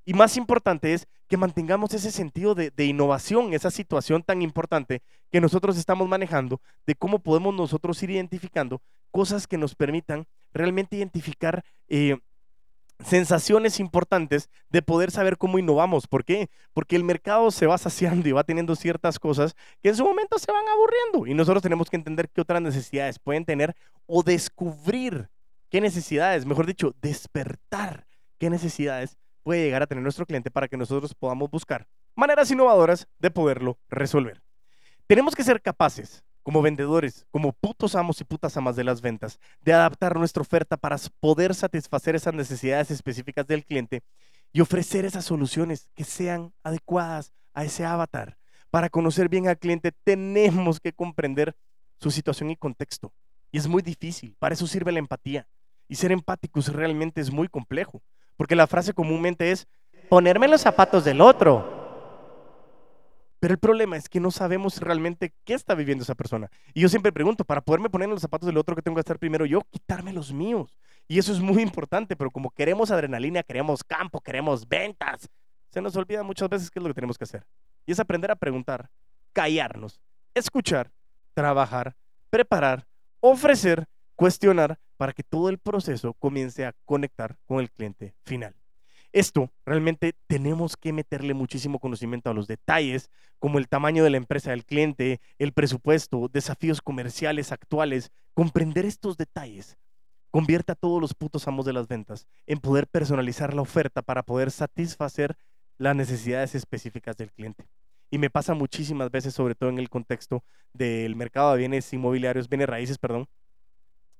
Y 0.05 0.13
más 0.13 0.37
importante 0.37 0.93
es 0.93 1.07
que 1.27 1.35
mantengamos 1.35 1.95
ese 1.95 2.11
sentido 2.11 2.53
de, 2.53 2.85
innovación, 2.85 3.55
esa 3.55 3.71
situación 3.71 4.21
tan 4.21 4.43
importante 4.43 5.01
que 5.31 5.41
nosotros 5.41 5.79
estamos 5.79 6.07
manejando, 6.07 6.61
de 6.85 6.93
cómo 6.93 7.17
podemos 7.17 7.55
nosotros 7.55 8.03
ir 8.03 8.11
identificando 8.11 8.83
cosas 9.09 9.47
que 9.47 9.57
nos 9.57 9.73
permitan 9.73 10.27
realmente 10.53 10.95
identificar 10.95 11.63
eh, 11.87 12.19
sensaciones 13.03 13.79
importantes 13.79 14.49
de 14.69 14.81
poder 14.81 15.11
saber 15.11 15.37
cómo 15.37 15.59
innovamos. 15.59 16.07
¿Por 16.07 16.23
qué? 16.23 16.49
Porque 16.73 16.95
el 16.95 17.03
mercado 17.03 17.51
se 17.51 17.67
va 17.67 17.77
saciando 17.77 18.27
y 18.27 18.31
va 18.31 18.43
teniendo 18.43 18.75
ciertas 18.75 19.19
cosas 19.19 19.55
que 19.81 19.89
en 19.89 19.95
su 19.95 20.03
momento 20.03 20.37
se 20.39 20.51
van 20.51 20.67
aburriendo 20.67 21.27
y 21.27 21.33
nosotros 21.33 21.63
tenemos 21.63 21.89
que 21.89 21.97
entender 21.97 22.29
qué 22.29 22.41
otras 22.41 22.61
necesidades 22.61 23.19
pueden 23.19 23.45
tener 23.45 23.75
o 24.05 24.23
descubrir 24.23 25.29
qué 25.69 25.81
necesidades, 25.81 26.45
mejor 26.45 26.65
dicho, 26.65 26.93
despertar 27.01 28.05
qué 28.37 28.49
necesidades 28.49 29.17
puede 29.43 29.63
llegar 29.63 29.81
a 29.81 29.87
tener 29.87 30.03
nuestro 30.03 30.25
cliente 30.25 30.51
para 30.51 30.67
que 30.67 30.77
nosotros 30.77 31.13
podamos 31.13 31.49
buscar 31.49 31.87
maneras 32.15 32.51
innovadoras 32.51 33.07
de 33.19 33.31
poderlo 33.31 33.77
resolver. 33.89 34.41
Tenemos 35.07 35.35
que 35.35 35.43
ser 35.43 35.61
capaces 35.61 36.23
como 36.43 36.61
vendedores, 36.61 37.25
como 37.31 37.53
putos 37.53 37.95
amos 37.95 38.19
y 38.21 38.23
putas 38.23 38.57
amas 38.57 38.75
de 38.75 38.83
las 38.83 39.01
ventas, 39.01 39.39
de 39.61 39.73
adaptar 39.73 40.17
nuestra 40.17 40.41
oferta 40.41 40.77
para 40.77 40.97
poder 41.19 41.53
satisfacer 41.53 42.15
esas 42.15 42.33
necesidades 42.33 42.91
específicas 42.91 43.45
del 43.47 43.65
cliente 43.65 44.01
y 44.51 44.61
ofrecer 44.61 45.05
esas 45.05 45.25
soluciones 45.25 45.89
que 45.95 46.03
sean 46.03 46.53
adecuadas 46.63 47.31
a 47.53 47.63
ese 47.63 47.85
avatar. 47.85 48.37
Para 48.69 48.89
conocer 48.89 49.29
bien 49.29 49.47
al 49.47 49.57
cliente 49.57 49.91
tenemos 50.03 50.79
que 50.79 50.93
comprender 50.93 51.55
su 51.99 52.11
situación 52.11 52.49
y 52.49 52.55
contexto. 52.55 53.11
Y 53.51 53.57
es 53.57 53.67
muy 53.67 53.81
difícil, 53.81 54.35
para 54.39 54.53
eso 54.53 54.65
sirve 54.65 54.91
la 54.91 54.99
empatía. 54.99 55.47
Y 55.87 55.95
ser 55.95 56.11
empáticos 56.11 56.71
realmente 56.71 57.19
es 57.19 57.31
muy 57.31 57.49
complejo, 57.49 58.01
porque 58.37 58.55
la 58.55 58.65
frase 58.65 58.93
comúnmente 58.93 59.51
es 59.51 59.67
ponerme 60.09 60.47
los 60.47 60.61
zapatos 60.61 61.03
del 61.03 61.19
otro 61.19 61.80
pero 63.41 63.55
el 63.55 63.59
problema 63.59 63.97
es 63.97 64.07
que 64.07 64.19
no 64.19 64.29
sabemos 64.29 64.77
realmente 64.77 65.33
qué 65.45 65.55
está 65.55 65.73
viviendo 65.73 66.03
esa 66.03 66.13
persona. 66.13 66.51
Y 66.75 66.81
yo 66.81 66.89
siempre 66.89 67.11
pregunto, 67.11 67.43
para 67.43 67.61
poderme 67.61 67.89
poner 67.89 68.05
en 68.05 68.11
los 68.11 68.21
zapatos 68.21 68.45
del 68.45 68.55
otro, 68.55 68.75
¿qué 68.75 68.83
tengo 68.83 68.93
que 68.93 69.01
hacer 69.01 69.17
primero 69.17 69.47
yo? 69.47 69.61
Quitarme 69.71 70.13
los 70.13 70.31
míos. 70.31 70.77
Y 71.07 71.17
eso 71.17 71.33
es 71.33 71.39
muy 71.39 71.63
importante, 71.63 72.15
pero 72.15 72.29
como 72.29 72.51
queremos 72.51 72.91
adrenalina, 72.91 73.41
queremos 73.41 73.83
campo, 73.83 74.21
queremos 74.21 74.69
ventas, 74.69 75.27
se 75.71 75.81
nos 75.81 75.95
olvida 75.95 76.21
muchas 76.21 76.49
veces 76.49 76.69
qué 76.69 76.77
es 76.77 76.83
lo 76.83 76.89
que 76.89 76.93
tenemos 76.93 77.17
que 77.17 77.23
hacer. 77.23 77.43
Y 77.87 77.93
es 77.93 77.99
aprender 77.99 78.29
a 78.29 78.35
preguntar, 78.35 78.91
callarnos, 79.33 79.99
escuchar, 80.35 80.91
trabajar, 81.33 81.95
preparar, 82.29 82.85
ofrecer, 83.21 83.87
cuestionar, 84.15 84.77
para 84.97 85.13
que 85.13 85.23
todo 85.23 85.49
el 85.49 85.57
proceso 85.57 86.13
comience 86.13 86.63
a 86.63 86.75
conectar 86.85 87.35
con 87.47 87.59
el 87.59 87.71
cliente 87.71 88.13
final. 88.23 88.60
Esto 89.13 89.51
realmente 89.65 90.13
tenemos 90.27 90.77
que 90.77 90.93
meterle 90.93 91.33
muchísimo 91.33 91.79
conocimiento 91.79 92.29
a 92.29 92.33
los 92.33 92.47
detalles, 92.47 93.09
como 93.39 93.57
el 93.57 93.67
tamaño 93.67 94.03
de 94.03 94.09
la 94.09 94.17
empresa 94.17 94.51
del 94.51 94.65
cliente, 94.65 95.19
el 95.37 95.51
presupuesto, 95.51 96.29
desafíos 96.31 96.81
comerciales 96.81 97.51
actuales. 97.51 98.11
Comprender 98.33 98.85
estos 98.85 99.17
detalles 99.17 99.77
convierte 100.31 100.71
a 100.71 100.75
todos 100.75 101.01
los 101.01 101.13
putos 101.13 101.47
amos 101.47 101.65
de 101.65 101.73
las 101.73 101.87
ventas 101.87 102.25
en 102.47 102.59
poder 102.59 102.87
personalizar 102.87 103.53
la 103.53 103.61
oferta 103.61 104.01
para 104.01 104.23
poder 104.23 104.49
satisfacer 104.49 105.35
las 105.77 105.95
necesidades 105.95 106.55
específicas 106.55 107.17
del 107.17 107.31
cliente. 107.31 107.67
Y 108.09 108.17
me 108.17 108.29
pasa 108.29 108.53
muchísimas 108.53 109.11
veces, 109.11 109.33
sobre 109.33 109.55
todo 109.55 109.69
en 109.69 109.79
el 109.79 109.89
contexto 109.89 110.43
del 110.73 111.15
mercado 111.15 111.51
de 111.51 111.59
bienes 111.59 111.91
inmobiliarios, 111.93 112.49
bienes 112.49 112.69
raíces, 112.69 112.97
perdón, 112.97 113.27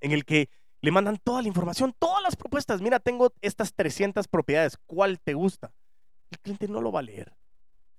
en 0.01 0.12
el 0.12 0.25
que 0.25 0.50
le 0.82 0.92
mandan 0.92 1.18
toda 1.18 1.42
la 1.42 1.48
información, 1.48 1.96
todas 1.98 2.22
las 2.24 2.36
propuestas. 2.36 2.82
Mira, 2.82 3.00
tengo 3.00 3.34
estas 3.42 3.74
300 3.74 4.28
propiedades. 4.28 4.78
¿Cuál 4.86 5.20
te 5.20 5.34
gusta? 5.34 5.72
El 6.32 6.40
cliente 6.40 6.68
no 6.68 6.82
lo 6.82 6.92
va 6.92 7.00
a 7.00 7.04
leer. 7.04 7.34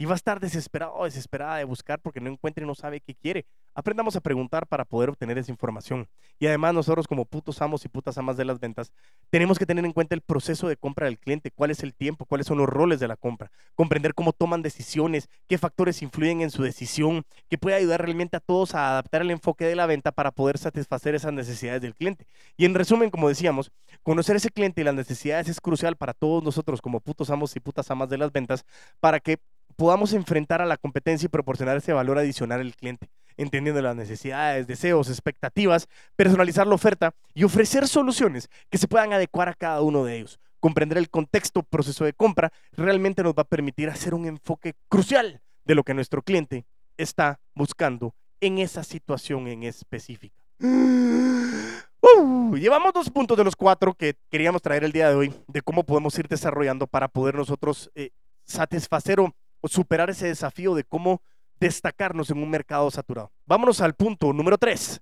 Y 0.02 0.04
va 0.04 0.14
a 0.14 0.16
estar 0.16 0.40
desesperado 0.40 0.94
o 0.94 1.04
desesperada 1.04 1.58
de 1.58 1.64
buscar 1.64 2.00
porque 2.00 2.20
no 2.20 2.28
encuentra 2.28 2.64
y 2.64 2.66
no 2.66 2.74
sabe 2.74 3.00
qué 3.00 3.14
quiere. 3.14 3.46
Aprendamos 3.72 4.16
a 4.16 4.20
preguntar 4.20 4.66
para 4.66 4.84
poder 4.84 5.10
obtener 5.10 5.38
esa 5.38 5.52
información. 5.52 6.08
Y 6.40 6.48
además 6.48 6.74
nosotros 6.74 7.06
como 7.06 7.24
putos 7.24 7.62
amos 7.62 7.84
y 7.84 7.88
putas 7.88 8.18
amas 8.18 8.36
de 8.36 8.44
las 8.44 8.58
ventas, 8.58 8.90
tenemos 9.30 9.60
que 9.60 9.64
tener 9.64 9.84
en 9.84 9.92
cuenta 9.92 10.16
el 10.16 10.20
proceso 10.20 10.66
de 10.66 10.76
compra 10.76 11.06
del 11.06 11.20
cliente, 11.20 11.52
cuál 11.52 11.70
es 11.70 11.84
el 11.84 11.94
tiempo, 11.94 12.26
cuáles 12.26 12.48
son 12.48 12.58
los 12.58 12.68
roles 12.68 12.98
de 12.98 13.06
la 13.06 13.14
compra, 13.14 13.52
comprender 13.76 14.12
cómo 14.12 14.32
toman 14.32 14.60
decisiones, 14.60 15.28
qué 15.46 15.56
factores 15.56 16.02
influyen 16.02 16.40
en 16.40 16.50
su 16.50 16.64
decisión, 16.64 17.22
que 17.48 17.56
puede 17.56 17.76
ayudar 17.76 18.02
realmente 18.02 18.36
a 18.36 18.40
todos 18.40 18.74
a 18.74 18.90
adaptar 18.90 19.22
el 19.22 19.30
enfoque 19.30 19.66
de 19.66 19.76
la 19.76 19.86
venta 19.86 20.10
para 20.10 20.32
poder 20.32 20.58
satisfacer 20.58 21.14
esas 21.14 21.32
necesidades 21.32 21.80
del 21.80 21.94
cliente. 21.94 22.26
Y 22.56 22.64
en 22.64 22.74
resumen, 22.74 23.08
como 23.08 23.28
decíamos, 23.28 23.70
conocer 24.02 24.34
ese 24.34 24.50
cliente 24.50 24.80
y 24.80 24.84
las 24.84 24.96
necesidades 24.96 25.48
es 25.48 25.60
crucial 25.60 25.94
para 25.94 26.12
todos 26.12 26.42
nosotros 26.42 26.82
como 26.82 26.98
putos 26.98 27.30
amos 27.30 27.54
y 27.54 27.60
putas 27.60 27.88
amas 27.92 28.08
de 28.08 28.18
las 28.18 28.32
ventas 28.32 28.64
para 28.98 29.20
que 29.20 29.38
podamos 29.72 30.12
enfrentar 30.12 30.62
a 30.62 30.66
la 30.66 30.76
competencia 30.76 31.26
y 31.26 31.28
proporcionar 31.28 31.76
ese 31.76 31.92
valor 31.92 32.18
adicional 32.18 32.60
al 32.60 32.74
cliente 32.74 33.10
entendiendo 33.36 33.80
las 33.82 33.96
necesidades, 33.96 34.66
deseos, 34.66 35.08
expectativas, 35.08 35.88
personalizar 36.16 36.66
la 36.66 36.74
oferta 36.74 37.14
y 37.34 37.44
ofrecer 37.44 37.88
soluciones 37.88 38.48
que 38.70 38.78
se 38.78 38.88
puedan 38.88 39.12
adecuar 39.12 39.48
a 39.48 39.54
cada 39.54 39.80
uno 39.82 40.04
de 40.04 40.18
ellos. 40.18 40.40
Comprender 40.60 40.98
el 40.98 41.10
contexto, 41.10 41.62
proceso 41.62 42.04
de 42.04 42.12
compra, 42.12 42.52
realmente 42.72 43.22
nos 43.22 43.34
va 43.34 43.42
a 43.42 43.48
permitir 43.48 43.88
hacer 43.88 44.14
un 44.14 44.26
enfoque 44.26 44.74
crucial 44.88 45.40
de 45.64 45.74
lo 45.74 45.82
que 45.82 45.94
nuestro 45.94 46.22
cliente 46.22 46.64
está 46.96 47.40
buscando 47.54 48.14
en 48.40 48.58
esa 48.58 48.84
situación 48.84 49.48
en 49.48 49.64
específica. 49.64 50.42
Uh, 52.04 52.56
llevamos 52.56 52.92
dos 52.92 53.08
puntos 53.10 53.36
de 53.38 53.44
los 53.44 53.54
cuatro 53.54 53.94
que 53.94 54.16
queríamos 54.28 54.60
traer 54.60 54.82
el 54.82 54.90
día 54.90 55.08
de 55.08 55.14
hoy, 55.14 55.32
de 55.46 55.62
cómo 55.62 55.84
podemos 55.84 56.18
ir 56.18 56.26
desarrollando 56.26 56.88
para 56.88 57.06
poder 57.06 57.36
nosotros 57.36 57.92
eh, 57.94 58.10
satisfacer 58.44 59.20
o 59.20 59.32
superar 59.64 60.10
ese 60.10 60.26
desafío 60.26 60.74
de 60.74 60.84
cómo 60.84 61.22
destacarnos 61.60 62.30
en 62.30 62.38
un 62.38 62.50
mercado 62.50 62.90
saturado. 62.90 63.30
Vámonos 63.46 63.80
al 63.80 63.94
punto 63.94 64.32
número 64.32 64.58
tres. 64.58 65.00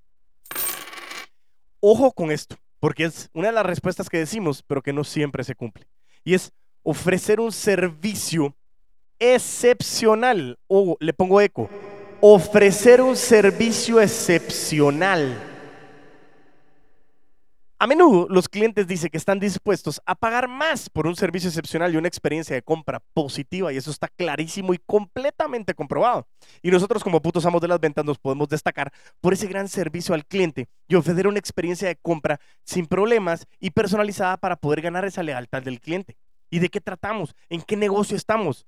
Ojo 1.80 2.12
con 2.12 2.30
esto, 2.30 2.56
porque 2.78 3.04
es 3.04 3.30
una 3.32 3.48
de 3.48 3.54
las 3.54 3.66
respuestas 3.66 4.08
que 4.08 4.18
decimos, 4.18 4.62
pero 4.66 4.82
que 4.82 4.92
no 4.92 5.04
siempre 5.04 5.44
se 5.44 5.54
cumple. 5.54 5.86
Y 6.24 6.34
es 6.34 6.52
ofrecer 6.82 7.40
un 7.40 7.52
servicio 7.52 8.54
excepcional. 9.18 10.58
O 10.66 10.96
le 11.00 11.14
pongo 11.14 11.40
eco. 11.40 11.70
Ofrecer 12.20 13.00
un 13.00 13.16
servicio 13.16 14.00
excepcional 14.00 15.49
a 17.80 17.86
menudo 17.86 18.26
los 18.28 18.46
clientes 18.46 18.86
dicen 18.86 19.08
que 19.08 19.16
están 19.16 19.40
dispuestos 19.40 20.02
a 20.04 20.14
pagar 20.14 20.48
más 20.48 20.90
por 20.90 21.06
un 21.06 21.16
servicio 21.16 21.48
excepcional 21.48 21.94
y 21.94 21.96
una 21.96 22.08
experiencia 22.08 22.54
de 22.54 22.60
compra 22.60 23.00
positiva 23.14 23.72
y 23.72 23.78
eso 23.78 23.90
está 23.90 24.06
clarísimo 24.06 24.74
y 24.74 24.78
completamente 24.84 25.72
comprobado. 25.72 26.28
Y 26.60 26.70
nosotros 26.70 27.02
como 27.02 27.22
putos 27.22 27.46
amos 27.46 27.62
de 27.62 27.68
las 27.68 27.80
ventas 27.80 28.04
nos 28.04 28.18
podemos 28.18 28.50
destacar 28.50 28.92
por 29.22 29.32
ese 29.32 29.46
gran 29.46 29.66
servicio 29.66 30.14
al 30.14 30.26
cliente 30.26 30.68
y 30.88 30.94
ofrecer 30.94 31.26
una 31.26 31.38
experiencia 31.38 31.88
de 31.88 31.96
compra 31.96 32.38
sin 32.64 32.84
problemas 32.84 33.46
y 33.58 33.70
personalizada 33.70 34.36
para 34.36 34.56
poder 34.56 34.82
ganar 34.82 35.06
esa 35.06 35.22
lealtad 35.22 35.62
del 35.62 35.80
cliente. 35.80 36.18
¿Y 36.50 36.58
de 36.58 36.68
qué 36.68 36.82
tratamos? 36.82 37.34
¿En 37.48 37.62
qué 37.62 37.76
negocio 37.78 38.14
estamos? 38.14 38.66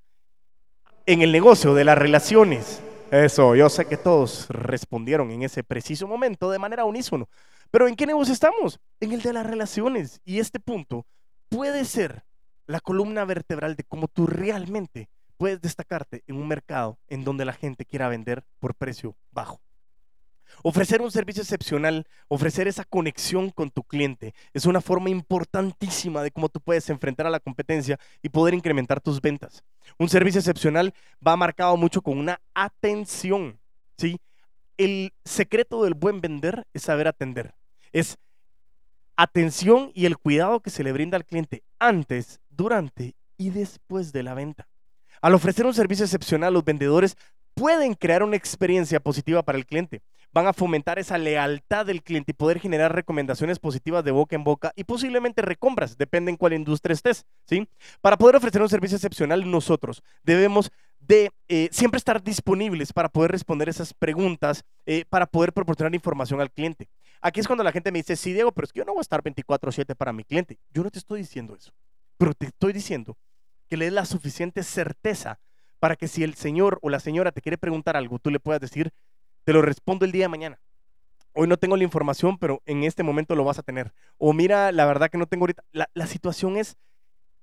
En 1.05 1.20
el 1.20 1.33
negocio 1.33 1.75
de 1.75 1.85
las 1.85 1.98
relaciones. 1.98 2.81
Eso, 3.11 3.55
yo 3.55 3.68
sé 3.68 3.85
que 3.85 3.98
todos 3.98 4.46
respondieron 4.48 5.31
en 5.33 5.42
ese 5.42 5.62
preciso 5.62 6.09
momento 6.09 6.51
de 6.51 6.59
manera 6.59 6.87
unísono. 6.87 7.29
Pero 7.72 7.88
¿en 7.88 7.96
qué 7.96 8.06
negocio 8.06 8.35
estamos? 8.35 8.78
En 9.00 9.12
el 9.12 9.22
de 9.22 9.32
las 9.32 9.46
relaciones. 9.46 10.20
Y 10.26 10.40
este 10.40 10.61
punto 10.61 11.06
puede 11.48 11.87
ser 11.87 12.22
la 12.66 12.80
columna 12.80 13.24
vertebral 13.24 13.76
de 13.76 13.85
cómo 13.85 14.08
tú 14.08 14.26
realmente 14.26 15.08
puedes 15.38 15.58
destacarte 15.62 16.22
en 16.26 16.37
un 16.37 16.46
mercado 16.46 16.98
en 17.08 17.24
donde 17.24 17.46
la 17.46 17.54
gente 17.54 17.87
quiera 17.87 18.11
vender 18.11 18.44
por 18.58 18.74
precio 18.74 19.16
bajo. 19.30 19.62
Ofrecer 20.62 21.00
un 21.00 21.11
servicio 21.11 21.42
excepcional, 21.42 22.06
ofrecer 22.28 22.68
esa 22.68 22.85
conexión 22.85 23.48
con 23.48 23.70
tu 23.70 23.82
cliente, 23.85 24.35
es 24.52 24.66
una 24.66 24.82
forma 24.82 25.08
importantísima 25.08 26.22
de 26.22 26.30
cómo 26.30 26.50
tú 26.50 26.61
puedes 26.61 26.90
enfrentar 26.90 27.26
a 27.26 27.30
la 27.30 27.40
competencia 27.40 27.98
y 28.22 28.28
poder 28.28 28.52
incrementar 28.52 29.00
tus 29.00 29.22
ventas. 29.22 29.64
Un 29.98 30.11
servicio 30.11 30.40
excepcional 30.40 30.92
va 31.26 31.38
marcado 31.38 31.78
mucho 31.78 32.02
con 32.02 32.18
una 32.18 32.38
atención, 32.52 33.58
¿sí? 33.96 34.20
El 34.76 35.14
secreto 35.24 35.85
del 35.85 35.94
buen 35.94 36.20
vender 36.20 36.66
es 36.74 36.82
saber 36.82 37.08
atender 37.08 37.54
es 37.92 38.18
atención 39.16 39.90
y 39.94 40.07
el 40.07 40.18
cuidado 40.18 40.61
que 40.61 40.70
se 40.70 40.83
le 40.83 40.92
brinda 40.92 41.16
al 41.16 41.24
cliente 41.24 41.62
antes, 41.78 42.40
durante 42.50 43.14
y 43.37 43.50
después 43.50 44.12
de 44.12 44.22
la 44.22 44.35
venta. 44.35 44.68
Al 45.20 45.35
ofrecer 45.35 45.66
un 45.66 45.74
servicio 45.74 46.05
excepcional, 46.05 46.55
los 46.55 46.64
vendedores 46.64 47.16
pueden 47.55 47.94
crear 47.94 48.22
una 48.22 48.37
experiencia 48.37 49.00
positiva 49.00 49.42
para 49.42 49.59
el 49.59 49.66
cliente. 49.66 50.02
Van 50.33 50.46
a 50.46 50.55
fomentar 50.55 50.98
esa 50.98 51.18
lealtad 51.18 51.85
del 51.85 52.02
cliente 52.02 52.31
y 52.31 52.35
poder 52.35 52.59
generar 52.59 52.94
recomendaciones 52.94 53.59
positivas 53.59 54.02
de 54.02 54.11
boca 54.11 54.35
en 54.35 54.44
boca 54.44 54.72
y 54.74 54.85
posiblemente 54.85 55.42
recompras, 55.42 55.98
depende 55.98 56.31
en 56.31 56.38
cuál 56.38 56.55
industria 56.55 56.94
estés, 56.94 57.26
¿sí? 57.46 57.68
Para 58.00 58.16
poder 58.16 58.37
ofrecer 58.37 58.62
un 58.62 58.68
servicio 58.70 58.96
excepcional, 58.96 59.50
nosotros 59.50 60.02
debemos 60.22 60.72
de 61.00 61.31
eh, 61.48 61.68
siempre 61.70 61.98
estar 61.98 62.22
disponibles 62.22 62.92
para 62.92 63.09
poder 63.09 63.33
responder 63.33 63.68
esas 63.68 63.92
preguntas, 63.92 64.64
eh, 64.87 65.05
para 65.09 65.26
poder 65.26 65.52
proporcionar 65.52 65.94
información 65.94 66.40
al 66.40 66.50
cliente. 66.50 66.88
Aquí 67.24 67.38
es 67.38 67.46
cuando 67.46 67.62
la 67.62 67.70
gente 67.70 67.92
me 67.92 68.00
dice, 68.00 68.16
sí, 68.16 68.32
Diego, 68.32 68.50
pero 68.50 68.64
es 68.66 68.72
que 68.72 68.80
yo 68.80 68.85
no 68.85 68.92
voy 68.92 69.00
a 69.00 69.02
estar 69.02 69.22
24/7 69.22 69.94
para 69.94 70.12
mi 70.12 70.24
cliente. 70.24 70.58
Yo 70.74 70.82
no 70.82 70.90
te 70.90 70.98
estoy 70.98 71.20
diciendo 71.20 71.54
eso, 71.54 71.72
pero 72.18 72.35
te 72.35 72.46
estoy 72.46 72.72
diciendo 72.72 73.16
que 73.68 73.76
le 73.76 73.85
des 73.87 73.94
la 73.94 74.04
suficiente 74.04 74.64
certeza 74.64 75.38
para 75.78 75.94
que 75.94 76.08
si 76.08 76.24
el 76.24 76.35
señor 76.35 76.80
o 76.82 76.90
la 76.90 76.98
señora 76.98 77.30
te 77.30 77.40
quiere 77.40 77.58
preguntar 77.58 77.96
algo, 77.96 78.18
tú 78.18 78.30
le 78.30 78.40
puedas 78.40 78.61
decir, 78.61 78.92
te 79.44 79.52
lo 79.52 79.62
respondo 79.62 80.04
el 80.04 80.11
día 80.12 80.24
de 80.24 80.30
mañana. 80.30 80.61
Hoy 81.32 81.46
no 81.46 81.56
tengo 81.56 81.76
la 81.76 81.85
información, 81.85 82.38
pero 82.38 82.61
en 82.66 82.82
este 82.82 83.04
momento 83.04 83.37
lo 83.37 83.44
vas 83.44 83.58
a 83.58 83.62
tener. 83.62 83.92
O 84.18 84.32
mira, 84.32 84.72
la 84.72 84.85
verdad 84.85 85.08
que 85.08 85.16
no 85.16 85.26
tengo 85.26 85.44
ahorita. 85.44 85.62
La, 85.72 85.88
la 85.94 86.06
situación 86.08 86.56
es 86.56 86.76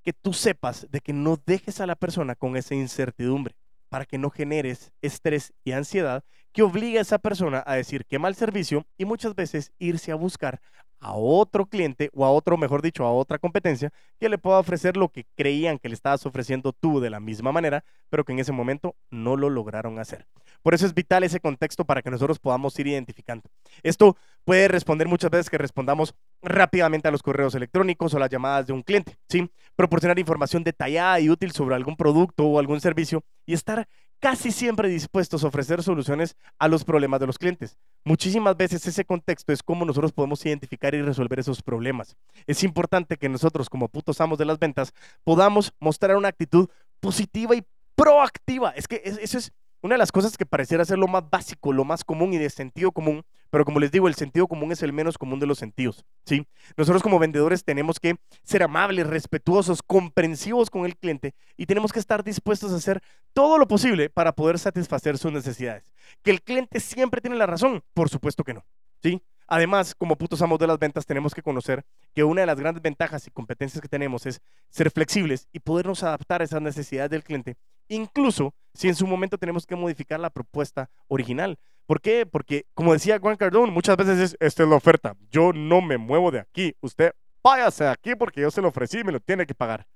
que 0.03 0.11
tú 0.13 0.33
sepas 0.33 0.87
de 0.91 0.99
que 0.99 1.13
no 1.13 1.39
dejes 1.45 1.79
a 1.79 1.87
la 1.87 1.95
persona 1.95 2.35
con 2.35 2.57
esa 2.57 2.75
incertidumbre 2.75 3.55
para 3.87 4.05
que 4.05 4.17
no 4.17 4.29
generes 4.29 4.91
estrés 5.01 5.53
y 5.63 5.71
ansiedad 5.71 6.23
que 6.51 6.63
obliga 6.63 6.99
a 6.99 7.01
esa 7.03 7.19
persona 7.19 7.63
a 7.65 7.75
decir 7.75 8.05
qué 8.05 8.19
mal 8.19 8.35
servicio 8.35 8.85
y 8.97 9.05
muchas 9.05 9.35
veces 9.35 9.71
irse 9.77 10.11
a 10.11 10.15
buscar 10.15 10.59
a 10.99 11.13
otro 11.13 11.65
cliente 11.65 12.09
o 12.13 12.25
a 12.25 12.31
otro, 12.31 12.57
mejor 12.57 12.81
dicho, 12.81 13.05
a 13.05 13.13
otra 13.13 13.39
competencia 13.39 13.91
que 14.19 14.29
le 14.29 14.37
pueda 14.37 14.59
ofrecer 14.59 14.97
lo 14.97 15.09
que 15.09 15.25
creían 15.35 15.79
que 15.79 15.87
le 15.87 15.95
estabas 15.95 16.25
ofreciendo 16.25 16.73
tú 16.73 16.99
de 16.99 17.09
la 17.09 17.19
misma 17.19 17.51
manera, 17.51 17.83
pero 18.09 18.25
que 18.25 18.33
en 18.33 18.39
ese 18.39 18.51
momento 18.51 18.95
no 19.09 19.37
lo 19.37 19.49
lograron 19.49 19.99
hacer. 19.99 20.27
Por 20.61 20.73
eso 20.73 20.85
es 20.85 20.93
vital 20.93 21.23
ese 21.23 21.39
contexto 21.39 21.85
para 21.85 22.01
que 22.01 22.11
nosotros 22.11 22.37
podamos 22.37 22.77
ir 22.79 22.87
identificando. 22.87 23.49
Esto 23.81 24.17
puede 24.43 24.67
responder 24.67 25.07
muchas 25.07 25.31
veces 25.31 25.49
que 25.49 25.57
respondamos 25.57 26.13
rápidamente 26.41 27.07
a 27.07 27.11
los 27.11 27.23
correos 27.23 27.55
electrónicos 27.55 28.13
o 28.13 28.19
las 28.19 28.29
llamadas 28.29 28.67
de 28.67 28.73
un 28.73 28.81
cliente, 28.81 29.17
¿sí? 29.29 29.49
Proporcionar 29.77 30.19
información 30.19 30.63
detallada 30.63 31.19
y 31.21 31.29
útil 31.29 31.51
sobre 31.51 31.75
algún 31.75 31.95
producto 31.95 32.45
o 32.45 32.59
algún 32.59 32.81
servicio 32.81 33.23
y 33.45 33.53
estar 33.53 33.87
casi 34.19 34.51
siempre 34.51 34.89
dispuestos 34.89 35.43
a 35.43 35.47
ofrecer 35.47 35.81
soluciones 35.81 36.35
a 36.57 36.67
los 36.67 36.83
problemas 36.83 37.19
de 37.19 37.27
los 37.27 37.37
clientes. 37.37 37.77
Muchísimas 38.03 38.55
veces 38.55 38.85
ese 38.85 39.05
contexto 39.05 39.51
es 39.51 39.63
cómo 39.63 39.85
nosotros 39.85 40.11
podemos 40.11 40.45
identificar 40.45 40.93
y 40.93 41.01
resolver 41.01 41.39
esos 41.39 41.61
problemas. 41.61 42.15
Es 42.45 42.63
importante 42.63 43.17
que 43.17 43.29
nosotros 43.29 43.69
como 43.69 43.87
putos 43.87 44.21
amos 44.21 44.37
de 44.37 44.45
las 44.45 44.59
ventas 44.59 44.93
podamos 45.23 45.73
mostrar 45.79 46.15
una 46.15 46.27
actitud 46.27 46.69
positiva 46.99 47.55
y 47.55 47.63
proactiva. 47.95 48.71
Es 48.71 48.87
que 48.87 49.01
eso 49.03 49.37
es 49.37 49.51
una 49.81 49.95
de 49.95 49.99
las 49.99 50.11
cosas 50.11 50.37
que 50.37 50.45
pareciera 50.45 50.85
ser 50.85 50.97
lo 50.97 51.07
más 51.07 51.29
básico, 51.29 51.73
lo 51.73 51.85
más 51.85 52.03
común 52.03 52.33
y 52.33 52.37
de 52.37 52.49
sentido 52.49 52.91
común, 52.91 53.23
pero 53.49 53.65
como 53.65 53.79
les 53.79 53.91
digo, 53.91 54.07
el 54.07 54.15
sentido 54.15 54.47
común 54.47 54.71
es 54.71 54.83
el 54.83 54.93
menos 54.93 55.17
común 55.17 55.39
de 55.39 55.47
los 55.47 55.57
sentidos, 55.57 56.05
¿sí? 56.25 56.45
Nosotros 56.77 57.01
como 57.01 57.19
vendedores 57.19 57.63
tenemos 57.63 57.99
que 57.99 58.15
ser 58.43 58.63
amables, 58.63 59.07
respetuosos, 59.07 59.81
comprensivos 59.81 60.69
con 60.69 60.85
el 60.85 60.97
cliente 60.97 61.33
y 61.57 61.65
tenemos 61.65 61.91
que 61.91 61.99
estar 61.99 62.23
dispuestos 62.23 62.71
a 62.71 62.75
hacer 62.75 63.01
todo 63.33 63.57
lo 63.57 63.67
posible 63.67 64.09
para 64.09 64.33
poder 64.33 64.59
satisfacer 64.59 65.17
sus 65.17 65.31
necesidades. 65.31 65.93
Que 66.23 66.31
el 66.31 66.41
cliente 66.41 66.79
siempre 66.79 67.21
tiene 67.21 67.37
la 67.37 67.47
razón, 67.47 67.83
por 67.93 68.09
supuesto 68.09 68.43
que 68.43 68.53
no, 68.53 68.65
¿sí? 69.01 69.21
Además, 69.51 69.95
como 69.95 70.15
putos 70.15 70.43
amos 70.43 70.59
de 70.59 70.67
las 70.67 70.77
ventas, 70.77 71.07
tenemos 71.07 71.33
que 71.33 71.41
conocer 71.41 71.83
que 72.13 72.23
una 72.23 72.41
de 72.41 72.47
las 72.47 72.59
grandes 72.59 72.83
ventajas 72.83 73.25
y 73.25 73.31
competencias 73.31 73.81
que 73.81 73.87
tenemos 73.87 74.27
es 74.27 74.41
ser 74.69 74.91
flexibles 74.91 75.47
y 75.51 75.59
podernos 75.59 76.03
adaptar 76.03 76.41
a 76.41 76.43
esas 76.43 76.61
necesidades 76.61 77.09
del 77.09 77.23
cliente, 77.23 77.57
incluso 77.89 78.53
si 78.73 78.87
en 78.87 78.95
su 78.95 79.05
momento 79.05 79.37
tenemos 79.37 79.65
que 79.65 79.75
modificar 79.75 80.19
la 80.19 80.29
propuesta 80.29 80.89
original. 81.07 81.59
¿Por 81.85 82.01
qué? 82.01 82.25
Porque, 82.25 82.65
como 82.73 82.93
decía 82.93 83.19
Juan 83.19 83.35
Cardone, 83.35 83.71
muchas 83.71 83.97
veces 83.97 84.19
es, 84.19 84.37
esta 84.39 84.63
es 84.63 84.69
la 84.69 84.75
oferta, 84.75 85.15
yo 85.31 85.51
no 85.53 85.81
me 85.81 85.97
muevo 85.97 86.31
de 86.31 86.39
aquí, 86.39 86.75
usted 86.81 87.13
váyase 87.43 87.85
de 87.85 87.89
aquí 87.89 88.15
porque 88.15 88.41
yo 88.41 88.51
se 88.51 88.61
lo 88.61 88.69
ofrecí 88.69 88.99
y 88.99 89.03
me 89.03 89.11
lo 89.11 89.19
tiene 89.19 89.45
que 89.45 89.55
pagar. 89.55 89.87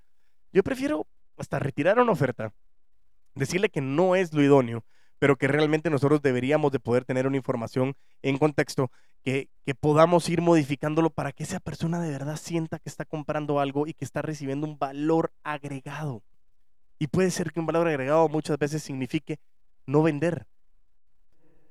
Yo 0.52 0.64
prefiero 0.64 1.08
hasta 1.38 1.60
retirar 1.60 2.00
una 2.00 2.12
oferta, 2.12 2.52
decirle 3.36 3.70
que 3.70 3.82
no 3.82 4.16
es 4.16 4.34
lo 4.34 4.42
idóneo, 4.42 4.84
pero 5.20 5.38
que 5.38 5.48
realmente 5.48 5.90
nosotros 5.90 6.22
deberíamos 6.22 6.72
de 6.72 6.80
poder 6.80 7.06
tener 7.06 7.28
una 7.28 7.38
información 7.38 7.96
en 8.22 8.38
contexto 8.38 8.92
que, 9.24 9.50
que, 9.66 9.74
podamos 9.74 10.28
ir 10.28 10.42
modificándolo 10.42 11.10
para 11.10 11.32
que 11.32 11.44
esa 11.44 11.62
persona 11.62 12.02
de 12.02 12.12
verdad 12.12 12.36
sienta 12.36 12.80
que 12.80 12.90
está 12.90 13.06
comprando 13.06 13.60
algo 13.60 13.88
y 13.88 13.94
que 13.94 14.04
está 14.04 14.22
recibiendo 14.22 14.68
un 14.68 14.78
valor 14.78 15.32
agregado. 15.44 16.24
Y 17.04 17.08
puede 17.08 17.32
ser 17.32 17.52
que 17.52 17.60
un 17.60 17.66
valor 17.66 17.86
agregado 17.86 18.30
muchas 18.30 18.58
veces 18.58 18.82
signifique 18.82 19.38
no 19.86 20.04
vender. 20.04 20.48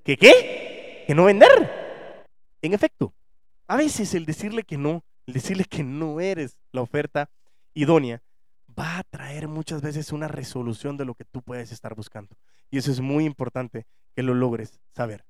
¿Qué 0.04 0.18
qué? 0.18 1.04
¿Que 1.06 1.14
no 1.14 1.24
vender? 1.24 2.26
En 2.60 2.74
efecto, 2.74 3.14
a 3.66 3.78
veces 3.78 4.12
el 4.12 4.26
decirle 4.26 4.62
que 4.62 4.76
no, 4.76 5.02
el 5.26 5.32
decirle 5.32 5.64
que 5.64 5.84
no 5.84 6.20
eres 6.20 6.58
la 6.70 6.82
oferta 6.82 7.30
idónea, 7.72 8.20
va 8.78 8.98
a 8.98 9.04
traer 9.04 9.48
muchas 9.48 9.80
veces 9.80 10.12
una 10.12 10.28
resolución 10.28 10.98
de 10.98 11.06
lo 11.06 11.14
que 11.14 11.24
tú 11.24 11.40
puedes 11.40 11.72
estar 11.72 11.94
buscando. 11.94 12.36
Y 12.70 12.76
eso 12.76 12.92
es 12.92 13.00
muy 13.00 13.24
importante 13.24 13.86
que 14.14 14.22
lo 14.22 14.34
logres 14.34 14.80
saber. 14.94 15.24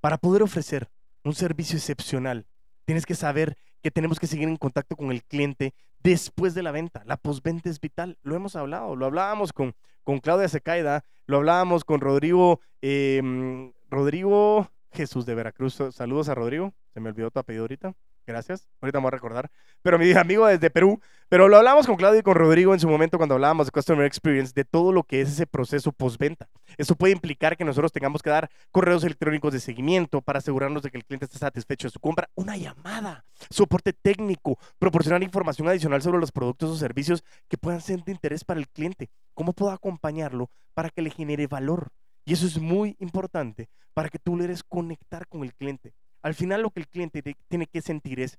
Para 0.00 0.16
poder 0.16 0.42
ofrecer 0.42 0.88
un 1.24 1.34
servicio 1.34 1.76
excepcional, 1.76 2.46
tienes 2.86 3.04
que 3.04 3.14
saber 3.14 3.58
que 3.82 3.90
tenemos 3.90 4.18
que 4.18 4.26
seguir 4.26 4.48
en 4.48 4.56
contacto 4.56 4.96
con 4.96 5.10
el 5.10 5.22
cliente 5.24 5.74
después 6.02 6.54
de 6.54 6.62
la 6.62 6.72
venta. 6.72 7.02
La 7.04 7.16
postventa 7.16 7.68
es 7.68 7.80
vital. 7.80 8.18
Lo 8.22 8.34
hemos 8.34 8.56
hablado, 8.56 8.96
lo 8.96 9.06
hablábamos 9.06 9.52
con, 9.52 9.74
con 10.04 10.18
Claudia 10.18 10.48
Secaida, 10.48 11.04
lo 11.26 11.38
hablábamos 11.38 11.84
con 11.84 12.00
Rodrigo, 12.00 12.60
em, 12.80 13.72
Rodrigo 13.90 14.70
Jesús 14.92 15.26
de 15.26 15.34
Veracruz. 15.34 15.78
Saludos 15.90 16.28
a 16.28 16.34
Rodrigo. 16.34 16.72
Se 16.94 17.00
me 17.00 17.08
olvidó 17.08 17.30
tu 17.30 17.38
apellido 17.38 17.64
ahorita. 17.64 17.94
Gracias. 18.26 18.68
Ahorita 18.80 18.98
me 18.98 19.02
voy 19.02 19.08
a 19.08 19.10
recordar. 19.12 19.50
Pero 19.82 19.98
mi 19.98 20.12
amigo 20.12 20.46
desde 20.46 20.70
Perú. 20.70 21.00
Pero 21.28 21.48
lo 21.48 21.56
hablamos 21.56 21.86
con 21.86 21.96
Claudio 21.96 22.20
y 22.20 22.22
con 22.22 22.34
Rodrigo 22.34 22.74
en 22.74 22.80
su 22.80 22.88
momento 22.88 23.16
cuando 23.16 23.34
hablábamos 23.34 23.66
de 23.66 23.72
Customer 23.72 24.04
Experience, 24.04 24.52
de 24.54 24.64
todo 24.64 24.92
lo 24.92 25.02
que 25.02 25.22
es 25.22 25.30
ese 25.30 25.46
proceso 25.46 25.90
postventa. 25.90 26.48
Eso 26.76 26.94
puede 26.94 27.14
implicar 27.14 27.56
que 27.56 27.64
nosotros 27.64 27.90
tengamos 27.90 28.22
que 28.22 28.28
dar 28.28 28.50
correos 28.70 29.02
electrónicos 29.02 29.52
de 29.52 29.60
seguimiento 29.60 30.20
para 30.20 30.40
asegurarnos 30.40 30.82
de 30.82 30.90
que 30.90 30.98
el 30.98 31.06
cliente 31.06 31.24
esté 31.24 31.38
satisfecho 31.38 31.88
de 31.88 31.92
su 31.92 32.00
compra, 32.00 32.28
una 32.34 32.56
llamada, 32.58 33.24
soporte 33.48 33.94
técnico, 33.94 34.58
proporcionar 34.78 35.22
información 35.22 35.68
adicional 35.68 36.02
sobre 36.02 36.20
los 36.20 36.32
productos 36.32 36.70
o 36.70 36.76
servicios 36.76 37.24
que 37.48 37.56
puedan 37.56 37.80
ser 37.80 38.04
de 38.04 38.12
interés 38.12 38.44
para 38.44 38.60
el 38.60 38.68
cliente. 38.68 39.08
¿Cómo 39.32 39.54
puedo 39.54 39.72
acompañarlo 39.72 40.50
para 40.74 40.90
que 40.90 41.00
le 41.00 41.10
genere 41.10 41.46
valor? 41.46 41.88
Y 42.24 42.34
eso 42.34 42.46
es 42.46 42.58
muy 42.58 42.96
importante 43.00 43.68
para 43.94 44.08
que 44.08 44.18
tú 44.18 44.36
logres 44.36 44.62
conectar 44.62 45.26
con 45.28 45.44
el 45.44 45.54
cliente. 45.54 45.94
Al 46.22 46.34
final 46.34 46.62
lo 46.62 46.70
que 46.70 46.80
el 46.80 46.88
cliente 46.88 47.22
tiene 47.48 47.66
que 47.66 47.82
sentir 47.82 48.20
es 48.20 48.38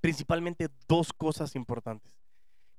principalmente 0.00 0.68
dos 0.86 1.12
cosas 1.12 1.56
importantes. 1.56 2.14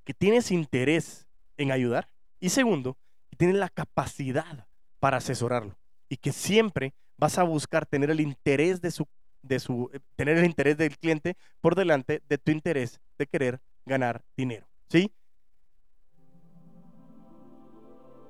Que 0.04 0.14
tienes 0.14 0.52
interés 0.52 1.28
en 1.58 1.72
ayudar 1.72 2.08
y 2.40 2.50
segundo, 2.50 2.98
que 3.30 3.38
tienes 3.38 3.56
la 3.56 3.70
capacidad 3.70 4.68
para 5.00 5.18
asesorarlo 5.18 5.76
y 6.10 6.18
que 6.18 6.32
siempre 6.32 6.94
vas 7.18 7.38
a 7.38 7.44
buscar 7.44 7.86
tener 7.86 8.12
el 8.12 8.22
interés 8.22 8.82
de 8.82 8.92
su 8.92 9.08
de 9.42 9.60
su 9.60 9.90
eh, 9.94 10.00
tener 10.16 10.38
el 10.38 10.46
interés 10.46 10.78
del 10.78 10.98
cliente 10.98 11.36
por 11.60 11.76
delante 11.76 12.22
de 12.30 12.38
tu 12.38 12.52
interés 12.52 13.02
de 13.18 13.28
querer 13.28 13.60
ganar 13.86 14.24
dinero, 14.38 14.66
¿sí? 14.90 15.12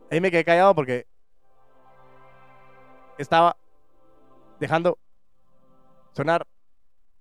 Ahí 0.10 0.20
me 0.20 0.32
quedé 0.32 0.44
callado 0.44 0.74
porque 0.74 1.06
estaba 3.18 3.56
dejando 4.60 4.98
sonar 6.14 6.46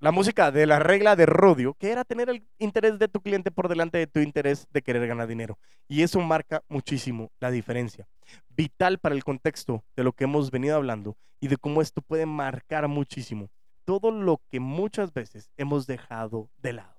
la 0.01 0.11
música 0.11 0.51
de 0.51 0.67
la 0.67 0.81
regla 0.81 1.15
de 1.15 1.27
Rodio, 1.27 1.75
que 1.75 1.93
era 1.93 2.05
tener 2.05 2.29
el 2.29 2.45
interés 2.59 2.99
de 2.99 3.07
tu 3.07 3.21
cliente 3.21 3.53
por 3.53 3.69
delante 3.69 3.99
de 3.99 4.09
tu 4.09 4.19
interés 4.19 4.67
de 4.73 4.83
querer 4.83 5.07
ganar 5.07 5.29
dinero. 5.29 5.59
Y 5.87 6.03
eso 6.03 6.21
marca 6.21 6.63
muchísimo 6.69 7.31
la 7.39 7.53
diferencia. 7.53 8.09
Vital 8.49 8.99
para 8.99 9.15
el 9.15 9.23
contexto 9.23 9.85
de 9.95 10.03
lo 10.03 10.13
que 10.13 10.25
hemos 10.25 10.51
venido 10.51 10.75
hablando 10.75 11.17
y 11.41 11.49
de 11.49 11.57
cómo 11.57 11.83
esto 11.83 12.03
puede 12.03 12.27
marcar 12.27 12.89
muchísimo 12.89 13.49
todo 13.85 14.11
lo 14.11 14.41
que 14.51 14.61
muchas 14.61 15.13
veces 15.13 15.51
hemos 15.57 15.87
dejado 15.87 16.49
de 16.61 16.73
lado. 16.75 16.97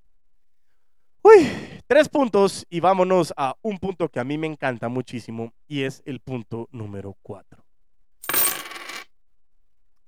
Uy, 1.24 1.50
tres 1.88 2.10
puntos 2.10 2.66
y 2.70 2.80
vámonos 2.80 3.34
a 3.38 3.56
un 3.62 3.80
punto 3.80 4.10
que 4.10 4.20
a 4.20 4.26
mí 4.26 4.38
me 4.38 4.48
encanta 4.48 4.90
muchísimo 4.90 5.54
y 5.68 5.84
es 5.84 6.04
el 6.06 6.20
punto 6.20 6.68
número 6.72 7.18
cuatro 7.22 7.63